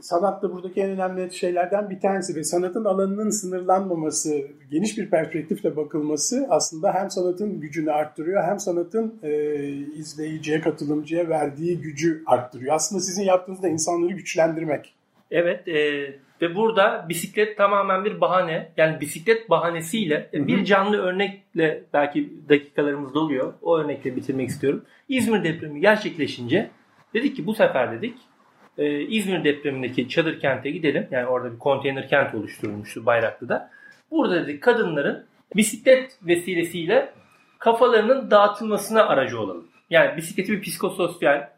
sanat 0.00 0.42
da 0.42 0.52
buradaki 0.52 0.80
en 0.80 0.90
önemli 0.90 1.34
şeylerden 1.34 1.90
bir 1.90 2.00
tanesi 2.00 2.36
ve 2.36 2.44
sanatın 2.44 2.84
alanının 2.84 3.30
sınırlanmaması, 3.30 4.46
geniş 4.70 4.98
bir 4.98 5.10
perspektifle 5.10 5.76
bakılması 5.76 6.46
aslında 6.50 6.94
hem 6.94 7.10
sanatın 7.10 7.60
gücünü 7.60 7.92
arttırıyor 7.92 8.44
hem 8.44 8.58
sanatın 8.58 9.14
e, 9.22 9.56
izleyiciye, 9.72 10.60
katılımcıya 10.60 11.28
verdiği 11.28 11.80
gücü 11.80 12.22
arttırıyor. 12.26 12.74
Aslında 12.74 13.00
sizin 13.00 13.24
yaptığınız 13.24 13.62
da 13.62 13.68
insanları 13.68 14.12
güçlendirmek. 14.12 14.94
Evet 15.30 15.68
e, 15.68 16.06
ve 16.42 16.54
burada 16.54 17.06
bisiklet 17.08 17.56
tamamen 17.56 18.04
bir 18.04 18.20
bahane. 18.20 18.72
Yani 18.76 19.00
bisiklet 19.00 19.50
bahanesiyle 19.50 20.28
hı 20.30 20.38
hı. 20.38 20.46
bir 20.46 20.64
canlı 20.64 20.96
örnekle 20.96 21.84
belki 21.94 22.32
dakikalarımız 22.48 23.14
doluyor. 23.14 23.54
O 23.62 23.78
örnekle 23.78 24.16
bitirmek 24.16 24.48
istiyorum. 24.48 24.84
İzmir 25.08 25.44
depremi 25.44 25.80
gerçekleşince 25.80 26.70
dedik 27.14 27.36
ki 27.36 27.46
bu 27.46 27.54
sefer 27.54 27.92
dedik 27.92 28.16
e, 28.78 29.00
İzmir 29.00 29.44
depremindeki 29.44 30.08
çadır 30.08 30.40
kente 30.40 30.70
gidelim. 30.70 31.06
Yani 31.10 31.26
orada 31.26 31.52
bir 31.52 31.58
konteyner 31.58 32.08
kent 32.08 32.34
oluşturulmuştu 32.34 33.06
Bayraklı'da. 33.06 33.70
Burada 34.10 34.46
dedik 34.46 34.62
kadınların 34.62 35.24
bisiklet 35.56 36.18
vesilesiyle 36.22 37.12
kafalarının 37.58 38.30
dağıtılmasına 38.30 39.06
aracı 39.06 39.40
olalım. 39.40 39.68
Yani 39.90 40.16
bisikleti 40.16 40.52
bir 40.52 40.60
psikososyal, 40.60 41.48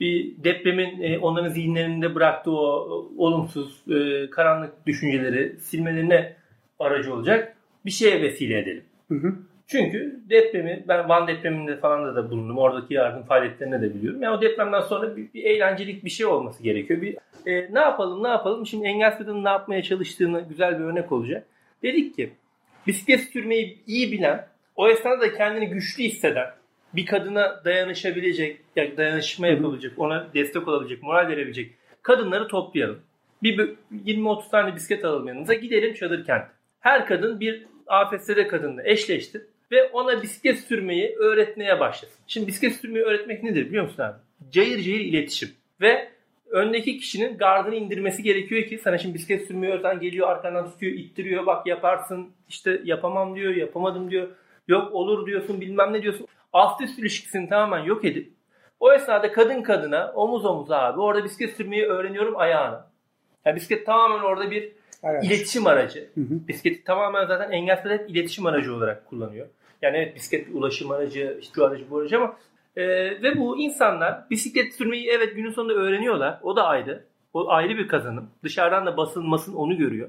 bir 0.00 0.44
depremin 0.44 1.02
e, 1.02 1.18
onların 1.18 1.48
zihinlerinde 1.48 2.14
bıraktığı 2.14 2.50
o 2.50 3.10
olumsuz, 3.18 3.82
e, 3.88 4.30
karanlık 4.30 4.86
düşünceleri 4.86 5.56
silmelerine 5.60 6.36
aracı 6.78 7.14
olacak 7.14 7.56
bir 7.86 7.90
şeye 7.90 8.22
vesile 8.22 8.58
edelim. 8.58 8.84
Hı 9.08 9.14
hı. 9.14 9.34
Çünkü 9.70 10.20
depremi 10.30 10.84
ben 10.88 11.08
Van 11.08 11.28
depreminde 11.28 11.76
falan 11.76 12.04
da, 12.04 12.16
da 12.16 12.30
bulundum. 12.30 12.58
Oradaki 12.58 12.94
yardım 12.94 13.22
faaliyetlerini 13.22 13.82
de 13.82 13.94
biliyorum. 13.94 14.22
Yani 14.22 14.36
o 14.36 14.42
depremden 14.42 14.80
sonra 14.80 15.16
bir, 15.16 15.32
bir 15.34 15.44
eğlencelik 15.44 16.04
bir 16.04 16.10
şey 16.10 16.26
olması 16.26 16.62
gerekiyor. 16.62 17.02
Bir 17.02 17.16
e, 17.46 17.74
ne 17.74 17.78
yapalım 17.80 18.22
ne 18.22 18.28
yapalım? 18.28 18.66
Şimdi 18.66 18.86
Engelsfield'ın 18.86 19.44
ne 19.44 19.48
yapmaya 19.48 19.82
çalıştığını 19.82 20.40
güzel 20.48 20.78
bir 20.78 20.84
örnek 20.84 21.12
olacak. 21.12 21.46
Dedik 21.82 22.16
ki 22.16 22.30
bisiklet 22.86 23.20
sürmeyi 23.20 23.78
iyi 23.86 24.12
bilen, 24.12 24.46
o 24.76 24.88
esnada 24.88 25.20
da 25.20 25.34
kendini 25.34 25.68
güçlü 25.68 26.02
hisseden, 26.02 26.46
bir 26.94 27.06
kadına 27.06 27.64
dayanışabilecek, 27.64 28.60
yani 28.76 28.96
dayanışma 28.96 29.46
yapabilecek, 29.46 29.98
ona 29.98 30.26
destek 30.34 30.68
olabilecek, 30.68 31.02
moral 31.02 31.28
verebilecek 31.28 31.72
kadınları 32.02 32.48
toplayalım. 32.48 33.00
Bir 33.42 33.76
20-30 34.06 34.50
tane 34.50 34.74
bisiklet 34.74 35.04
alalım 35.04 35.28
yanımıza 35.28 35.54
gidelim 35.54 35.94
çadır 35.94 36.24
kent. 36.24 36.44
Her 36.80 37.06
kadın 37.06 37.40
bir 37.40 37.66
AFS'de 37.86 38.46
kadınla 38.46 38.82
eşleştir 38.84 39.42
ve 39.72 39.88
ona 39.88 40.22
bisiklet 40.22 40.58
sürmeyi 40.60 41.16
öğretmeye 41.16 41.80
başlasın. 41.80 42.18
Şimdi 42.26 42.46
bisiklet 42.46 42.76
sürmeyi 42.76 43.04
öğretmek 43.04 43.42
nedir 43.42 43.66
biliyor 43.66 43.84
musun 43.84 44.02
abi? 44.02 44.16
Cayır 44.50 44.82
cayır 44.82 45.00
iletişim. 45.00 45.50
Ve 45.80 46.08
öndeki 46.50 46.98
kişinin 46.98 47.38
gardını 47.38 47.74
indirmesi 47.74 48.22
gerekiyor 48.22 48.62
ki 48.62 48.78
sana 48.78 48.98
şimdi 48.98 49.14
bisiklet 49.14 49.46
sürmeyi 49.46 49.72
öğreten 49.72 50.00
geliyor 50.00 50.28
arkandan 50.28 50.70
tutuyor 50.70 50.92
ittiriyor 50.92 51.46
bak 51.46 51.66
yaparsın 51.66 52.30
işte 52.48 52.80
yapamam 52.84 53.36
diyor 53.36 53.54
yapamadım 53.54 54.10
diyor 54.10 54.28
yok 54.68 54.92
olur 54.92 55.26
diyorsun 55.26 55.60
bilmem 55.60 55.92
ne 55.92 56.02
diyorsun. 56.02 56.26
Alt 56.52 56.80
üst 56.80 56.98
ilişkisini 56.98 57.48
tamamen 57.48 57.84
yok 57.84 58.04
edip 58.04 58.32
o 58.80 58.92
esnada 58.92 59.32
kadın 59.32 59.62
kadına 59.62 60.12
omuz 60.14 60.44
omuz 60.44 60.70
abi 60.70 61.00
orada 61.00 61.24
bisiklet 61.24 61.56
sürmeyi 61.56 61.86
öğreniyorum 61.86 62.36
ayağına. 62.36 62.90
Yani 63.44 63.56
bisiklet 63.56 63.86
tamamen 63.86 64.24
orada 64.24 64.50
bir 64.50 64.72
evet. 65.02 65.24
iletişim 65.24 65.66
aracı. 65.66 66.08
Hı 66.14 66.20
hı. 66.20 66.48
Bisikleti 66.48 66.84
tamamen 66.84 67.26
zaten 67.26 67.50
engelsiz 67.50 67.90
hep 67.90 68.10
iletişim 68.10 68.46
aracı 68.46 68.74
olarak 68.74 69.06
kullanıyor. 69.06 69.46
Yani 69.82 69.96
evet 69.96 70.14
bisiklet 70.14 70.48
bir 70.48 70.54
ulaşım 70.54 70.90
aracı, 70.90 71.38
işte 71.40 71.54
şu 71.54 71.66
aracı 71.66 71.90
bu 71.90 71.98
aracı 71.98 72.16
ama 72.16 72.36
e, 72.76 72.82
ve 73.22 73.38
bu 73.38 73.58
insanlar 73.58 74.30
bisiklet 74.30 74.74
sürmeyi 74.74 75.08
evet 75.08 75.36
günün 75.36 75.50
sonunda 75.50 75.74
öğreniyorlar. 75.74 76.38
O 76.42 76.56
da 76.56 76.64
ayrı. 76.64 77.04
O 77.34 77.50
ayrı 77.50 77.78
bir 77.78 77.88
kazanım. 77.88 78.30
Dışarıdan 78.44 78.86
da 78.86 78.96
basılmasın 78.96 79.54
onu 79.54 79.76
görüyor. 79.76 80.08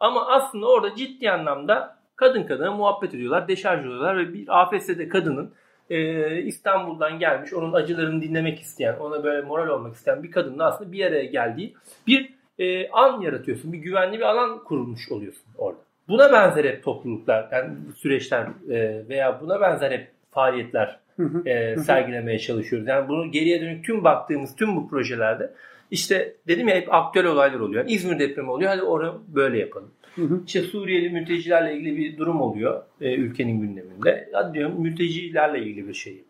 Ama 0.00 0.26
aslında 0.26 0.66
orada 0.66 0.94
ciddi 0.94 1.30
anlamda 1.30 1.96
kadın 2.16 2.42
kadına 2.42 2.72
muhabbet 2.72 3.14
ediyorlar, 3.14 3.48
deşarj 3.48 3.80
ediyorlar 3.80 4.18
ve 4.18 4.32
bir 4.34 4.60
AFS'de 4.60 5.08
kadının 5.08 5.54
e, 5.90 6.42
İstanbul'dan 6.42 7.18
gelmiş, 7.18 7.52
onun 7.52 7.72
acılarını 7.72 8.22
dinlemek 8.22 8.60
isteyen, 8.60 8.96
ona 8.96 9.24
böyle 9.24 9.46
moral 9.46 9.68
olmak 9.68 9.94
isteyen 9.94 10.22
bir 10.22 10.30
kadınla 10.30 10.66
aslında 10.66 10.92
bir 10.92 11.04
araya 11.04 11.24
geldiği 11.24 11.74
bir 12.06 12.34
e, 12.58 12.90
an 12.90 13.20
yaratıyorsun. 13.20 13.72
Bir 13.72 13.78
güvenli 13.78 14.18
bir 14.18 14.24
alan 14.24 14.64
kurulmuş 14.64 15.12
oluyorsun 15.12 15.44
orada. 15.58 15.89
Buna 16.10 16.32
benzer 16.32 16.64
hep 16.64 16.84
topluluklar, 16.84 17.48
yani 17.52 17.70
süreçler 17.96 18.46
e, 18.70 19.08
veya 19.08 19.40
buna 19.40 19.60
benzer 19.60 19.90
hep 19.90 20.08
faaliyetler 20.30 20.98
e, 21.46 21.76
sergilemeye 21.76 22.38
çalışıyoruz. 22.38 22.88
Yani 22.88 23.08
bunu 23.08 23.30
geriye 23.30 23.60
dönük 23.60 23.84
tüm 23.84 24.04
baktığımız 24.04 24.56
tüm 24.56 24.76
bu 24.76 24.88
projelerde 24.88 25.50
işte 25.90 26.34
dedim 26.48 26.68
ya 26.68 26.76
hep 26.76 26.94
aktüel 26.94 27.26
olaylar 27.26 27.60
oluyor. 27.60 27.84
Yani 27.84 27.92
İzmir 27.92 28.18
depremi 28.18 28.50
oluyor. 28.50 28.70
Hadi 28.70 28.82
onu 28.82 29.22
böyle 29.28 29.58
yapalım. 29.58 29.90
Hı 30.14 30.22
hı. 30.22 30.40
İşte 30.46 30.60
Suriyeli 30.60 31.10
mültecilerle 31.10 31.74
ilgili 31.74 31.96
bir 31.96 32.18
durum 32.18 32.40
oluyor 32.40 32.82
e, 33.00 33.14
ülkenin 33.14 33.60
gündeminde. 33.60 34.28
Hadi 34.32 34.54
diyorum 34.54 34.80
mültecilerle 34.80 35.58
ilgili 35.58 35.88
bir 35.88 35.94
şey 35.94 36.12
yapalım. 36.12 36.29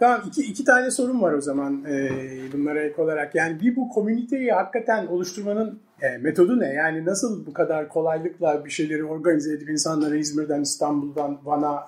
Tamam 0.00 0.22
iki, 0.26 0.42
iki 0.42 0.64
tane 0.64 0.90
sorun 0.90 1.22
var 1.22 1.32
o 1.32 1.40
zaman 1.40 1.84
e, 1.84 2.10
bunlara 2.52 2.80
ek 2.80 3.02
olarak. 3.02 3.34
Yani 3.34 3.60
bir 3.60 3.76
bu 3.76 3.88
komüniteyi 3.88 4.52
hakikaten 4.52 5.06
oluşturmanın 5.06 5.80
e, 6.02 6.18
metodu 6.18 6.60
ne? 6.60 6.66
Yani 6.66 7.04
nasıl 7.04 7.46
bu 7.46 7.52
kadar 7.52 7.88
kolaylıkla 7.88 8.64
bir 8.64 8.70
şeyleri 8.70 9.04
organize 9.04 9.54
edip 9.54 9.70
insanları 9.70 10.16
İzmir'den, 10.16 10.60
İstanbul'dan, 10.60 11.38
Van'a, 11.44 11.84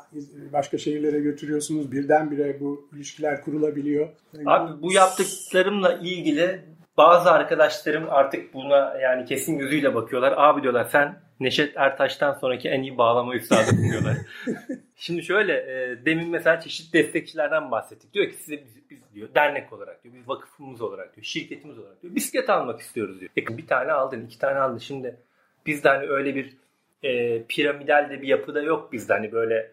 başka 0.52 0.78
şehirlere 0.78 1.20
götürüyorsunuz? 1.20 1.92
Birdenbire 1.92 2.60
bu 2.60 2.88
ilişkiler 2.92 3.40
kurulabiliyor. 3.44 4.08
Abi 4.46 4.82
bu 4.82 4.92
yaptıklarımla 4.92 5.92
ilgili 5.92 6.60
bazı 6.96 7.30
arkadaşlarım 7.30 8.04
artık 8.08 8.54
buna 8.54 8.98
yani 9.02 9.24
kesin 9.24 9.58
gözüyle 9.58 9.94
bakıyorlar. 9.94 10.34
Abi 10.36 10.62
diyorlar 10.62 10.88
sen 10.92 11.14
Neşet 11.42 11.76
Ertaş'tan 11.76 12.32
sonraki 12.32 12.68
en 12.68 12.82
iyi 12.82 12.98
bağlama 12.98 13.34
üstadı 13.34 13.82
diyorlar. 13.90 14.16
Şimdi 14.96 15.22
şöyle 15.22 15.52
e, 15.52 16.04
demin 16.06 16.28
mesela 16.28 16.60
çeşitli 16.60 16.92
destekçilerden 16.92 17.70
bahsettik. 17.70 18.14
Diyor 18.14 18.28
ki 18.28 18.34
size 18.34 18.64
biz, 18.64 18.90
biz 18.90 18.98
diyor 19.14 19.28
dernek 19.34 19.72
olarak 19.72 20.04
diyor, 20.04 20.14
biz 20.14 20.28
vakıfımız 20.28 20.80
olarak 20.82 21.16
diyor, 21.16 21.24
şirketimiz 21.24 21.78
olarak 21.78 22.02
diyor, 22.02 22.14
bisiklet 22.14 22.50
almak 22.50 22.80
istiyoruz 22.80 23.20
diyor. 23.20 23.30
E, 23.36 23.58
bir 23.58 23.66
tane 23.66 23.92
aldın, 23.92 24.26
iki 24.26 24.38
tane 24.38 24.58
aldın. 24.58 24.78
Şimdi 24.78 25.16
bizde 25.66 25.88
hani 25.88 26.06
öyle 26.06 26.34
bir 26.34 26.56
e, 27.02 27.42
piramidal 27.42 28.10
de 28.10 28.22
bir 28.22 28.28
yapıda 28.28 28.62
yok 28.62 28.92
bizde 28.92 29.12
hani 29.12 29.32
böyle 29.32 29.70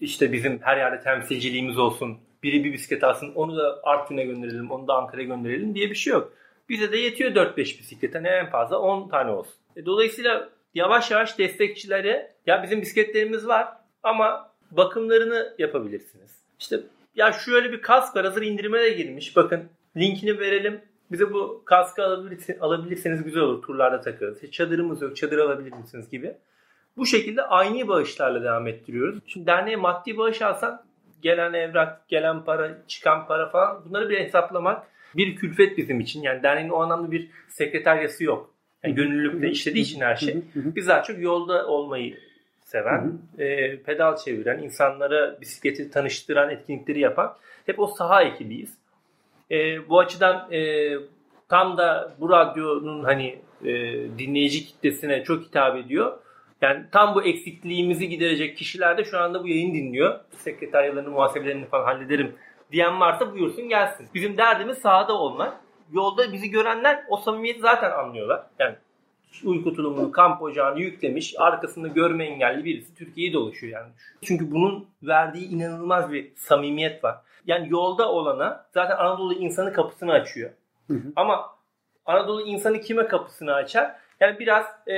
işte 0.00 0.32
bizim 0.32 0.58
her 0.62 0.76
yerde 0.76 1.00
temsilciliğimiz 1.00 1.78
olsun. 1.78 2.18
Biri 2.42 2.64
bir 2.64 2.72
bisiklet 2.72 3.04
alsın 3.04 3.32
onu 3.34 3.56
da 3.56 3.80
Artvin'e 3.82 4.24
gönderelim, 4.24 4.70
onu 4.70 4.88
da 4.88 4.94
Ankara'ya 4.94 5.26
gönderelim 5.26 5.74
diye 5.74 5.90
bir 5.90 5.94
şey 5.94 6.12
yok. 6.12 6.32
Bize 6.68 6.92
de 6.92 6.96
yetiyor 6.96 7.30
4-5 7.30 7.56
bisiklet. 7.56 8.14
Hani 8.14 8.28
en 8.28 8.50
fazla 8.50 8.78
10 8.78 9.08
tane 9.08 9.30
olsun. 9.30 9.54
E, 9.76 9.86
dolayısıyla 9.86 10.48
yavaş 10.74 11.10
yavaş 11.10 11.38
destekçilere 11.38 12.34
ya 12.46 12.62
bizim 12.62 12.80
bisikletlerimiz 12.80 13.46
var 13.46 13.68
ama 14.02 14.52
bakımlarını 14.70 15.54
yapabilirsiniz. 15.58 16.30
İşte 16.60 16.80
ya 17.14 17.32
şöyle 17.32 17.72
bir 17.72 17.82
kask 17.82 18.16
var 18.16 18.24
hazır 18.24 18.42
indirime 18.42 18.82
de 18.82 18.90
girmiş. 18.90 19.36
Bakın 19.36 19.68
linkini 19.96 20.38
verelim. 20.38 20.80
Bize 21.10 21.32
bu 21.32 21.62
kaskı 21.64 22.04
alabilirseniz, 22.04 22.62
alabilirseniz 22.62 23.24
güzel 23.24 23.42
olur. 23.42 23.62
Turlarda 23.62 24.00
takarız. 24.00 24.50
Çadırımız 24.50 25.02
yok. 25.02 25.16
Çadır 25.16 25.38
alabilir 25.38 25.72
misiniz 25.72 26.10
gibi. 26.10 26.36
Bu 26.96 27.06
şekilde 27.06 27.42
aynı 27.42 27.88
bağışlarla 27.88 28.42
devam 28.42 28.66
ettiriyoruz. 28.66 29.18
Şimdi 29.26 29.46
derneğe 29.46 29.76
maddi 29.76 30.18
bağış 30.18 30.42
alsan 30.42 30.84
gelen 31.22 31.52
evrak, 31.52 32.08
gelen 32.08 32.44
para, 32.44 32.78
çıkan 32.88 33.26
para 33.26 33.50
falan 33.50 33.84
bunları 33.84 34.08
bir 34.08 34.20
hesaplamak 34.20 34.86
bir 35.16 35.36
külfet 35.36 35.78
bizim 35.78 36.00
için. 36.00 36.22
Yani 36.22 36.42
derneğin 36.42 36.68
o 36.68 36.82
anlamda 36.82 37.10
bir 37.10 37.30
sekreteryası 37.48 38.24
yok. 38.24 38.51
Yani 38.84 38.94
gönüllülükle 38.94 39.50
işlediği 39.50 39.84
için 39.84 40.00
her 40.00 40.16
şey. 40.16 40.42
Biz 40.54 40.88
daha 40.88 41.02
çok 41.02 41.18
yolda 41.18 41.66
olmayı 41.66 42.18
seven, 42.60 43.18
e, 43.38 43.76
pedal 43.76 44.16
çeviren, 44.16 44.62
insanlara 44.62 45.40
bisikleti 45.40 45.90
tanıştıran 45.90 46.50
etkinlikleri 46.50 47.00
yapan 47.00 47.36
hep 47.66 47.80
o 47.80 47.86
saha 47.86 48.22
ekibiyiz. 48.22 48.78
E, 49.50 49.88
bu 49.88 49.98
açıdan 49.98 50.52
e, 50.52 50.92
tam 51.48 51.76
da 51.76 52.14
bu 52.20 52.30
radyonun 52.30 53.04
hani 53.04 53.38
e, 53.64 53.72
dinleyici 54.18 54.64
kitlesine 54.64 55.24
çok 55.24 55.42
hitap 55.44 55.76
ediyor. 55.76 56.18
Yani 56.62 56.84
tam 56.92 57.14
bu 57.14 57.22
eksikliğimizi 57.22 58.08
giderecek 58.08 58.56
kişiler 58.56 58.98
de 58.98 59.04
şu 59.04 59.18
anda 59.18 59.42
bu 59.42 59.48
yayın 59.48 59.74
dinliyor. 59.74 60.20
Sekreteryalarını, 60.36 61.10
muhasebelerini 61.10 61.66
falan 61.66 61.84
hallederim 61.84 62.34
diyen 62.72 63.00
varsa 63.00 63.32
buyursun 63.32 63.68
gelsin. 63.68 64.08
Bizim 64.14 64.36
derdimiz 64.36 64.78
sahada 64.78 65.12
olmak. 65.18 65.60
Yolda 65.92 66.32
bizi 66.32 66.50
görenler 66.50 67.04
o 67.08 67.16
samimiyeti 67.16 67.60
zaten 67.60 67.90
anlıyorlar. 67.90 68.46
Yani 68.58 68.74
uyku 69.44 69.74
tulumunu, 69.74 70.12
kamp 70.12 70.42
ocağını 70.42 70.80
yüklemiş, 70.80 71.34
arkasında 71.38 71.88
görme 71.88 72.24
engelli 72.24 72.64
birisi 72.64 72.94
Türkiye'yi 72.94 73.32
dolaşıyor 73.32 73.72
yani. 73.72 73.92
Çünkü 74.22 74.50
bunun 74.50 74.86
verdiği 75.02 75.48
inanılmaz 75.48 76.12
bir 76.12 76.32
samimiyet 76.36 77.04
var. 77.04 77.16
Yani 77.46 77.66
yolda 77.70 78.12
olana 78.12 78.66
zaten 78.74 78.96
Anadolu 78.96 79.34
insanı 79.34 79.72
kapısını 79.72 80.12
açıyor. 80.12 80.50
Hı 80.86 80.94
hı. 80.94 81.12
Ama 81.16 81.50
Anadolu 82.06 82.42
insanı 82.42 82.80
kime 82.80 83.06
kapısını 83.06 83.54
açar? 83.54 83.94
Yani 84.20 84.38
biraz 84.38 84.88
e, 84.88 84.96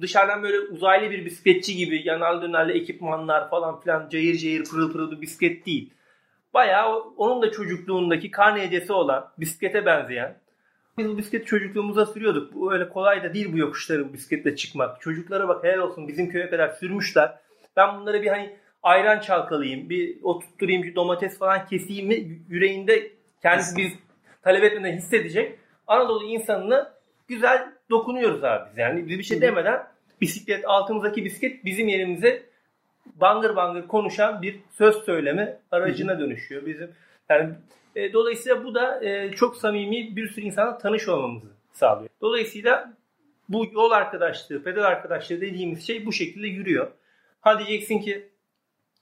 dışarıdan 0.00 0.42
böyle 0.42 0.60
uzaylı 0.60 1.10
bir 1.10 1.24
bisikletçi 1.24 1.76
gibi 1.76 2.08
yanal 2.08 2.42
dönerli 2.42 2.72
ekipmanlar 2.72 3.50
falan 3.50 3.80
filan 3.80 4.08
cayır 4.08 4.36
cayır 4.36 4.64
pırıl 4.64 4.92
pırıl 4.92 5.10
bir 5.10 5.20
bisiklet 5.20 5.66
değil. 5.66 5.90
Bayağı 6.56 7.00
onun 7.16 7.42
da 7.42 7.50
çocukluğundaki 7.50 8.30
karne 8.30 8.62
hediyesi 8.62 8.92
olan 8.92 9.32
bisiklete 9.38 9.86
benzeyen 9.86 10.36
Biz 10.98 11.08
bu 11.08 11.18
bisikleti 11.18 11.44
çocukluğumuza 11.44 12.06
sürüyorduk. 12.06 12.54
Bu 12.54 12.72
öyle 12.72 12.88
kolay 12.88 13.22
da 13.22 13.34
değil 13.34 13.52
bu 13.52 13.58
yokuşları 13.58 14.08
bu 14.08 14.12
bisikletle 14.12 14.56
çıkmak. 14.56 15.00
Çocuklara 15.00 15.48
bak 15.48 15.64
helal 15.64 15.78
olsun 15.78 16.08
bizim 16.08 16.30
köye 16.30 16.50
kadar 16.50 16.68
sürmüşler. 16.68 17.34
Ben 17.76 18.00
bunlara 18.00 18.22
bir 18.22 18.26
hani 18.26 18.56
ayran 18.82 19.20
çalkalayayım, 19.20 19.90
bir 19.90 20.22
oturtturayım, 20.22 20.82
bir 20.82 20.94
domates 20.94 21.38
falan 21.38 21.66
keseyim 21.66 22.06
mi 22.06 22.40
yüreğinde 22.48 23.10
kendisi 23.42 23.76
biz 23.76 23.92
talep 24.42 24.64
etmeden 24.64 24.96
hissedecek. 24.96 25.58
Anadolu 25.86 26.24
insanını 26.24 26.92
güzel 27.28 27.72
dokunuyoruz 27.90 28.44
abi 28.44 28.70
biz. 28.70 28.78
Yani 28.78 29.08
biz 29.08 29.18
bir 29.18 29.24
şey 29.24 29.40
demeden 29.40 29.86
bisiklet, 30.20 30.64
altımızdaki 30.66 31.24
bisiklet 31.24 31.64
bizim 31.64 31.88
yerimize 31.88 32.42
bangır 33.14 33.56
bangır 33.56 33.86
konuşan 33.86 34.42
bir 34.42 34.60
söz 34.70 34.96
söyleme 34.96 35.58
aracına 35.70 36.20
dönüşüyor. 36.20 36.66
Bizim 36.66 36.90
yani 37.28 37.54
e, 37.96 38.12
dolayısıyla 38.12 38.64
bu 38.64 38.74
da 38.74 39.04
e, 39.04 39.32
çok 39.32 39.56
samimi 39.56 40.16
bir 40.16 40.28
sürü 40.28 40.44
insana 40.44 40.78
tanış 40.78 41.08
olmamızı 41.08 41.46
sağlıyor. 41.72 42.10
Dolayısıyla 42.20 42.92
bu 43.48 43.66
yol 43.72 43.90
arkadaşlığı, 43.90 44.62
pedal 44.62 44.82
arkadaşlığı 44.82 45.40
dediğimiz 45.40 45.86
şey 45.86 46.06
bu 46.06 46.12
şekilde 46.12 46.46
yürüyor. 46.46 46.90
Ha 47.40 47.58
diyeceksin 47.58 47.98
ki 47.98 48.28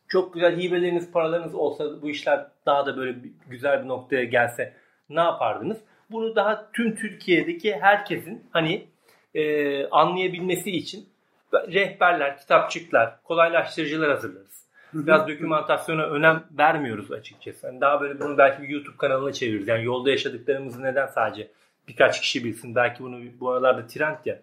çok 0.09 0.35
güzel 0.35 0.61
hibeleriniz, 0.61 1.12
paralarınız 1.12 1.55
olsa 1.55 2.03
bu 2.03 2.11
işler 2.11 2.47
daha 2.67 2.87
da 2.87 2.97
böyle 2.97 3.25
bir, 3.25 3.31
güzel 3.47 3.83
bir 3.83 3.88
noktaya 3.88 4.25
gelse 4.25 4.73
ne 5.09 5.21
yapardınız? 5.21 5.79
Bunu 6.11 6.37
daha 6.37 6.71
tüm 6.73 6.95
Türkiye'deki 6.95 7.77
herkesin 7.77 8.47
hani 8.51 8.87
e, 9.35 9.87
anlayabilmesi 9.87 10.71
için 10.71 11.09
rehberler, 11.55 12.38
kitapçıklar, 12.38 13.23
kolaylaştırıcılar 13.23 14.11
hazırlarız. 14.11 14.64
Biraz 14.95 15.29
dokümantasyona 15.29 16.03
önem 16.03 16.45
vermiyoruz 16.59 17.12
açıkçası. 17.12 17.67
Yani 17.67 17.81
daha 17.81 18.01
böyle 18.01 18.21
bunu 18.21 18.38
belki 18.38 18.62
bir 18.62 18.69
YouTube 18.69 18.97
kanalına 18.97 19.33
çeviririz. 19.33 19.69
Yani 19.69 19.85
yolda 19.85 20.11
yaşadıklarımızı 20.11 20.83
neden 20.83 21.07
sadece 21.07 21.49
birkaç 21.88 22.21
kişi 22.21 22.45
bilsin. 22.45 22.75
Belki 22.75 23.03
bunu 23.03 23.21
bu 23.40 23.51
aralarda 23.51 23.87
trend 23.87 24.17
ya. 24.25 24.40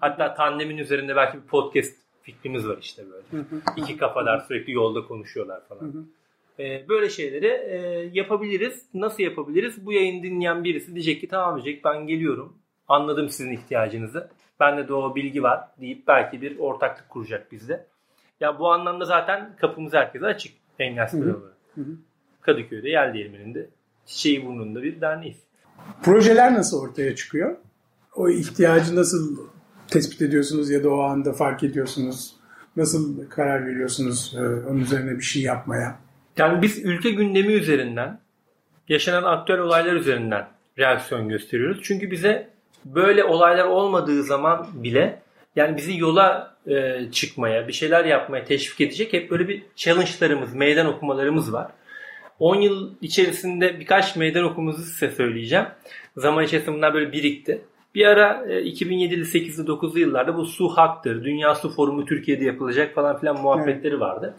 Hatta 0.00 0.34
tandemin 0.34 0.78
üzerinde 0.78 1.16
belki 1.16 1.36
bir 1.36 1.46
podcast 1.46 1.96
fikrimiz 2.22 2.68
var 2.68 2.78
işte 2.80 3.02
böyle. 3.10 3.44
İki 3.76 3.96
kafalar 3.96 4.40
sürekli 4.40 4.72
yolda 4.72 5.04
konuşuyorlar 5.04 5.60
falan. 5.68 6.06
Ee, 6.58 6.88
böyle 6.88 7.10
şeyleri 7.10 7.46
e, 7.46 7.76
yapabiliriz. 8.12 8.82
Nasıl 8.94 9.22
yapabiliriz? 9.22 9.86
Bu 9.86 9.92
yayını 9.92 10.22
dinleyen 10.22 10.64
birisi 10.64 10.94
diyecek 10.94 11.20
ki 11.20 11.28
tamam 11.28 11.62
diyecek 11.62 11.84
ben 11.84 12.06
geliyorum. 12.06 12.56
Anladım 12.88 13.28
sizin 13.28 13.52
ihtiyacınızı. 13.52 14.28
Bende 14.60 14.88
de 14.88 14.94
o 14.94 15.14
bilgi 15.14 15.42
var 15.42 15.68
deyip 15.80 16.06
belki 16.08 16.42
bir 16.42 16.58
ortaklık 16.58 17.08
kuracak 17.08 17.52
bizde. 17.52 17.86
Ya 18.40 18.58
bu 18.58 18.72
anlamda 18.72 19.04
zaten 19.04 19.56
kapımız 19.60 19.92
herkese 19.92 20.26
açık. 20.26 20.54
Engelsiz. 20.78 21.20
Kadıköy'de 22.40 22.88
Yel 22.88 23.14
Değirmeni'nde 23.14 23.70
çiçeği 24.06 24.46
burnunda 24.46 24.82
bir 24.82 25.00
derneğiz. 25.00 25.36
Projeler 26.02 26.54
nasıl 26.54 26.82
ortaya 26.82 27.16
çıkıyor? 27.16 27.56
O 28.16 28.28
ihtiyacı 28.28 28.96
nasıl 28.96 29.48
tespit 29.88 30.22
ediyorsunuz 30.22 30.70
ya 30.70 30.84
da 30.84 30.90
o 30.90 31.00
anda 31.00 31.32
fark 31.32 31.62
ediyorsunuz? 31.62 32.36
Nasıl 32.76 33.28
karar 33.30 33.66
veriyorsunuz 33.66 34.34
e, 34.36 34.40
onun 34.40 34.80
üzerine 34.80 35.18
bir 35.18 35.22
şey 35.22 35.42
yapmaya? 35.42 35.98
Yani 36.36 36.62
biz 36.62 36.84
ülke 36.84 37.10
gündemi 37.10 37.52
üzerinden, 37.52 38.20
yaşanan 38.88 39.22
aktüel 39.22 39.58
olaylar 39.58 39.92
üzerinden 39.92 40.48
reaksiyon 40.78 41.28
gösteriyoruz. 41.28 41.80
Çünkü 41.82 42.10
bize 42.10 42.53
böyle 42.84 43.24
olaylar 43.24 43.64
olmadığı 43.64 44.22
zaman 44.22 44.66
bile 44.74 45.22
yani 45.56 45.76
bizi 45.76 45.98
yola 45.98 46.54
e, 46.66 47.00
çıkmaya, 47.12 47.68
bir 47.68 47.72
şeyler 47.72 48.04
yapmaya 48.04 48.44
teşvik 48.44 48.80
edecek 48.80 49.12
hep 49.12 49.30
böyle 49.30 49.48
bir 49.48 49.62
challenge'larımız, 49.76 50.54
meydan 50.54 50.86
okumalarımız 50.86 51.52
var. 51.52 51.70
10 52.38 52.56
yıl 52.56 52.90
içerisinde 53.00 53.80
birkaç 53.80 54.16
meydan 54.16 54.44
okumamızı 54.44 54.82
size 54.82 55.10
söyleyeceğim. 55.10 55.66
Zaman 56.16 56.44
içerisinde 56.44 56.76
bunlar 56.76 56.94
böyle 56.94 57.12
birikti. 57.12 57.64
Bir 57.94 58.06
ara 58.06 58.44
e, 58.48 58.62
2007'li, 58.62 59.22
8'li, 59.22 59.66
9'lu 59.66 59.98
yıllarda 59.98 60.36
bu 60.36 60.46
su 60.46 60.68
haktır, 60.68 61.24
Dünya 61.24 61.54
Su 61.54 61.70
Forumu 61.70 62.04
Türkiye'de 62.04 62.44
yapılacak 62.44 62.94
falan 62.94 63.20
filan 63.20 63.40
muhabbetleri 63.40 64.00
vardı. 64.00 64.34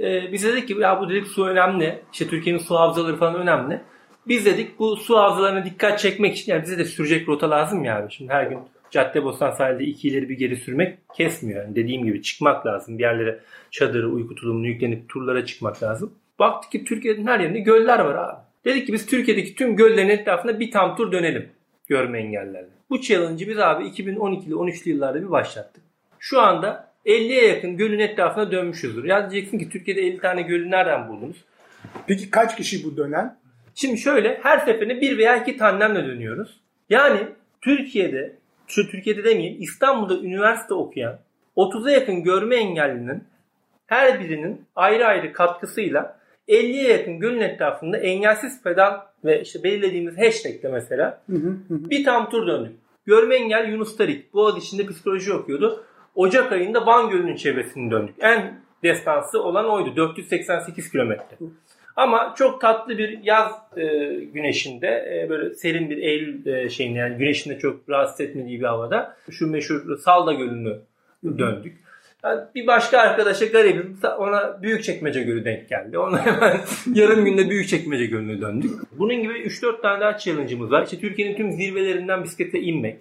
E, 0.00 0.32
biz 0.32 0.44
dedik 0.44 0.68
ki 0.68 0.76
ya 0.80 1.00
bu 1.00 1.08
dedik 1.10 1.26
su 1.26 1.46
önemli. 1.46 2.02
İşte 2.12 2.28
Türkiye'nin 2.28 2.60
su 2.60 2.76
havzaları 2.76 3.16
falan 3.16 3.34
önemli. 3.34 3.80
Biz 4.28 4.46
dedik 4.46 4.78
bu 4.78 4.96
su 4.96 5.16
havzalarına 5.16 5.64
dikkat 5.64 5.98
çekmek 5.98 6.36
için 6.36 6.52
yani 6.52 6.62
bize 6.62 6.78
de 6.78 6.84
sürecek 6.84 7.28
rota 7.28 7.50
lazım 7.50 7.84
yani. 7.84 8.12
Şimdi 8.12 8.32
her 8.32 8.46
gün 8.46 8.58
Caddebostan 8.90 9.50
sahilde 9.50 9.84
iki 9.84 10.08
ileri 10.08 10.28
bir 10.28 10.38
geri 10.38 10.56
sürmek 10.56 10.98
kesmiyor. 11.14 11.64
Yani 11.64 11.76
dediğim 11.76 12.04
gibi 12.04 12.22
çıkmak 12.22 12.66
lazım. 12.66 12.98
Bir 12.98 13.02
yerlere 13.02 13.40
çadırı, 13.70 14.10
uyku 14.10 14.34
tulumunu 14.34 14.66
yüklenip 14.66 15.08
turlara 15.08 15.46
çıkmak 15.46 15.82
lazım. 15.82 16.12
Baktık 16.38 16.72
ki 16.72 16.84
Türkiye'nin 16.84 17.26
her 17.26 17.40
yerinde 17.40 17.60
göller 17.60 17.98
var 17.98 18.14
abi. 18.14 18.40
Dedik 18.64 18.86
ki 18.86 18.92
biz 18.92 19.06
Türkiye'deki 19.06 19.54
tüm 19.54 19.76
göllerin 19.76 20.08
etrafında 20.08 20.60
bir 20.60 20.70
tam 20.70 20.96
tur 20.96 21.12
dönelim 21.12 21.48
görme 21.88 22.18
engellerle. 22.18 22.68
Bu 22.90 23.00
challenge'ı 23.00 23.48
biz 23.48 23.58
abi 23.58 23.84
2012'li 23.84 24.52
13'lü 24.52 24.88
yıllarda 24.88 25.22
bir 25.22 25.30
başlattık. 25.30 25.82
Şu 26.18 26.40
anda 26.40 26.92
50'ye 27.06 27.48
yakın 27.48 27.76
gölün 27.76 27.98
etrafına 27.98 28.52
dönmüşüzdür. 28.52 29.04
Ya 29.04 29.30
diyeceksin 29.30 29.58
ki 29.58 29.68
Türkiye'de 29.68 30.00
50 30.00 30.18
tane 30.18 30.42
gölü 30.42 30.70
nereden 30.70 31.08
buldunuz? 31.08 31.36
Peki 32.06 32.30
kaç 32.30 32.56
kişi 32.56 32.84
bu 32.84 32.96
dönen? 32.96 33.36
Şimdi 33.80 33.98
şöyle 33.98 34.40
her 34.42 34.58
seferinde 34.58 35.00
bir 35.00 35.18
veya 35.18 35.36
iki 35.36 35.56
tandemle 35.56 36.04
dönüyoruz. 36.04 36.60
Yani 36.90 37.18
Türkiye'de, 37.60 38.36
şu 38.66 38.90
Türkiye'de 38.90 39.24
demeyeyim 39.24 39.62
İstanbul'da 39.62 40.18
üniversite 40.18 40.74
okuyan 40.74 41.18
30'a 41.56 41.90
yakın 41.90 42.22
görme 42.22 42.56
engellinin 42.56 43.24
her 43.86 44.20
birinin 44.20 44.64
ayrı 44.76 45.06
ayrı 45.06 45.32
katkısıyla 45.32 46.18
50'ye 46.48 46.88
yakın 46.88 47.18
gölün 47.18 47.40
etrafında 47.40 47.98
engelsiz 47.98 48.62
pedal 48.62 49.00
ve 49.24 49.42
işte 49.42 49.62
belirlediğimiz 49.62 50.18
hashtagle 50.18 50.68
mesela 50.68 51.22
bir 51.68 52.04
tam 52.04 52.30
tur 52.30 52.46
döndük. 52.46 52.72
Görme 53.06 53.34
engel 53.34 53.68
Yunus 53.68 53.96
Tarik. 53.96 54.34
Boğaziçi'nde 54.34 54.86
psikoloji 54.86 55.32
okuyordu. 55.32 55.84
Ocak 56.14 56.52
ayında 56.52 56.86
Van 56.86 57.10
Gölü'nün 57.10 57.36
çevresini 57.36 57.90
döndük. 57.90 58.14
En 58.20 58.60
destansı 58.82 59.42
olan 59.42 59.70
oydu. 59.70 59.96
488 59.96 60.90
kilometre. 60.90 61.36
Ama 62.00 62.34
çok 62.38 62.60
tatlı 62.60 62.98
bir 62.98 63.18
yaz 63.22 63.52
e, 63.76 64.14
güneşinde 64.14 64.86
e, 64.86 65.30
böyle 65.30 65.54
serin 65.54 65.90
bir 65.90 65.98
Eylül 65.98 66.46
e, 66.46 66.68
şeyinde 66.68 66.98
yani 66.98 67.18
güneşinde 67.18 67.58
çok 67.58 67.88
rahatsız 67.88 68.20
etmediği 68.20 68.60
bir 68.60 68.64
havada 68.64 69.16
şu 69.30 69.50
meşhur 69.50 69.98
Salda 69.98 70.32
Gölü'nü 70.32 70.78
döndük. 71.24 71.76
Yani 72.24 72.40
bir 72.54 72.66
başka 72.66 72.98
arkadaşa 72.98 73.46
garibim 73.46 73.98
ona 74.18 74.62
Büyükçekmece 74.62 75.22
Gölü 75.22 75.44
denk 75.44 75.68
geldi. 75.68 75.98
Ona 75.98 76.26
hemen 76.26 76.60
yarım 76.94 77.24
günde 77.24 77.50
Büyükçekmece 77.50 78.06
Gölü'ne 78.06 78.40
döndük. 78.40 78.70
Bunun 78.98 79.22
gibi 79.22 79.32
3-4 79.32 79.82
tane 79.82 80.00
daha 80.00 80.18
challenge'ımız 80.18 80.70
var. 80.70 80.82
İşte 80.84 81.00
Türkiye'nin 81.00 81.36
tüm 81.36 81.52
zirvelerinden 81.52 82.24
bisiklete 82.24 82.60
inmek. 82.60 83.00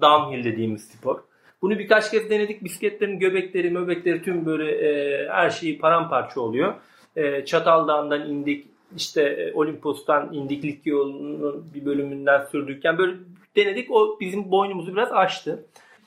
Downhill 0.00 0.44
dediğimiz 0.44 0.84
spor. 0.84 1.18
Bunu 1.62 1.78
birkaç 1.78 2.10
kez 2.10 2.30
denedik. 2.30 2.64
Bisikletlerin 2.64 3.18
göbekleri, 3.18 3.70
möbekleri 3.70 4.22
tüm 4.22 4.46
böyle 4.46 4.70
e, 4.70 5.28
her 5.28 5.50
şeyi 5.50 5.78
paramparça 5.78 6.40
oluyor. 6.40 6.74
E, 7.18 7.44
Çatal 7.44 8.28
indik. 8.30 8.66
işte 8.96 9.22
e, 9.22 9.52
Olimpos'tan 9.52 10.34
indik. 10.34 10.64
Likya 10.64 10.92
yolunun 10.92 11.64
bir 11.74 11.84
bölümünden 11.84 12.44
sürdük. 12.52 12.84
Yani 12.84 12.98
böyle 12.98 13.16
denedik. 13.56 13.90
O 13.90 14.20
bizim 14.20 14.50
boynumuzu 14.50 14.92
biraz 14.92 15.12
aştı. 15.12 15.64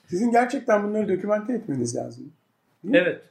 Sizin 0.08 0.32
gerçekten 0.32 0.84
bunları 0.84 1.18
dokümante 1.18 1.54
etmeniz 1.54 1.96
lazım. 1.96 2.34
Evet. 2.94 3.22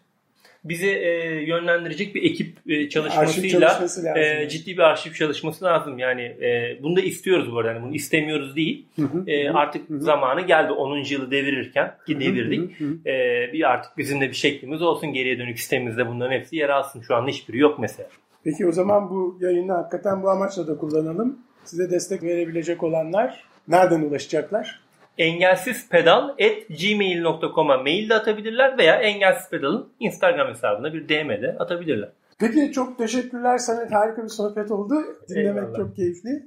Bizi 0.65 0.87
e, 0.87 1.11
yönlendirecek 1.45 2.15
bir 2.15 2.23
ekip 2.23 2.59
e, 2.67 2.89
çalışmasıyla 2.89 3.89
e, 4.17 4.49
ciddi 4.49 4.73
bir 4.73 4.83
arşiv 4.83 5.13
çalışması 5.13 5.65
lazım. 5.65 5.99
Yani 5.99 6.23
e, 6.23 6.79
bunu 6.83 6.97
da 6.97 7.01
istiyoruz 7.01 7.53
bu 7.53 7.59
arada. 7.59 7.73
Yani 7.73 7.83
bunu 7.83 7.95
istemiyoruz 7.95 8.57
değil. 8.57 8.87
Hı 8.97 9.03
hı, 9.03 9.31
e, 9.31 9.51
artık 9.51 9.91
hı. 9.91 10.01
zamanı 10.01 10.41
geldi 10.41 10.73
10. 10.73 10.97
yılı 10.97 11.31
devirirken 11.31 11.95
ki 12.07 12.21
devirdik. 12.21 12.81
Hı 12.81 12.85
hı, 12.85 12.89
hı. 12.89 13.09
E, 13.09 13.53
bir 13.53 13.71
artık 13.71 13.99
bizim 13.99 14.21
de 14.21 14.29
bir 14.29 14.35
şeklimiz 14.35 14.83
olsun. 14.83 15.13
Geriye 15.13 15.39
dönük 15.39 15.59
sistemimizde 15.59 16.09
bunların 16.09 16.33
hepsi 16.33 16.57
yer 16.57 16.69
alsın. 16.69 17.01
Şu 17.01 17.15
anda 17.15 17.31
hiçbiri 17.31 17.59
yok 17.59 17.79
mesela. 17.79 18.09
Peki 18.45 18.67
o 18.67 18.73
zaman 18.73 19.11
bu 19.11 19.39
yayını 19.41 19.73
hakikaten 19.73 20.23
bu 20.23 20.31
amaçla 20.31 20.67
da 20.67 20.77
kullanalım. 20.77 21.39
Size 21.65 21.91
destek 21.91 22.23
verebilecek 22.23 22.83
olanlar 22.83 23.45
nereden 23.69 24.03
ulaşacaklar? 24.03 24.81
Engelsizpedal 25.21 26.29
at 26.29 26.69
gmail.com'a 26.81 27.77
mail 27.77 28.09
de 28.09 28.15
atabilirler 28.15 28.79
veya 28.79 28.95
Engelsiz 28.95 29.51
Pedal'ın 29.51 29.89
Instagram 30.01 30.49
hesabına 30.49 30.93
bir 30.93 31.09
DM'de 31.09 31.57
atabilirler. 31.59 32.09
Peki 32.39 32.73
çok 32.73 32.99
teşekkürler 32.99 33.59
Samet. 33.59 33.93
Harika 33.93 34.23
bir 34.25 34.29
sohbet 34.29 34.71
oldu. 34.71 34.95
Dinlemek 35.29 35.63
Eyvallah. 35.65 35.77
çok 35.77 35.97
keyifli. 35.97 36.47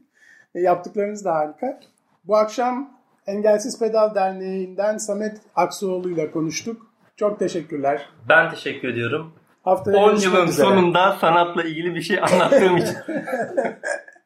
E, 0.55 0.59
yaptıklarınız 0.61 1.25
da 1.25 1.33
harika. 1.35 1.79
Bu 2.23 2.35
akşam 2.37 2.89
Engelsiz 3.27 3.79
Pedal 3.79 4.15
Derneği'nden 4.15 4.97
Samet 4.97 5.37
Aksuoğlu 5.55 6.09
ile 6.11 6.31
konuştuk. 6.31 6.87
Çok 7.15 7.39
teşekkürler. 7.39 8.09
Ben 8.29 8.51
teşekkür 8.51 8.87
ediyorum. 8.87 9.33
Haftaya 9.63 9.97
10 9.97 10.15
yılın 10.15 10.47
üzere. 10.47 10.65
sonunda 10.65 11.17
sanatla 11.21 11.63
ilgili 11.63 11.95
bir 11.95 12.01
şey 12.01 12.19
anlattığım 12.19 12.77
için. 12.83 12.95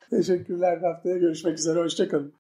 Teşekkürler. 0.10 0.78
Haftaya 0.82 1.18
görüşmek 1.18 1.60
üzere. 1.60 1.80
Hoşçakalın. 1.80 2.34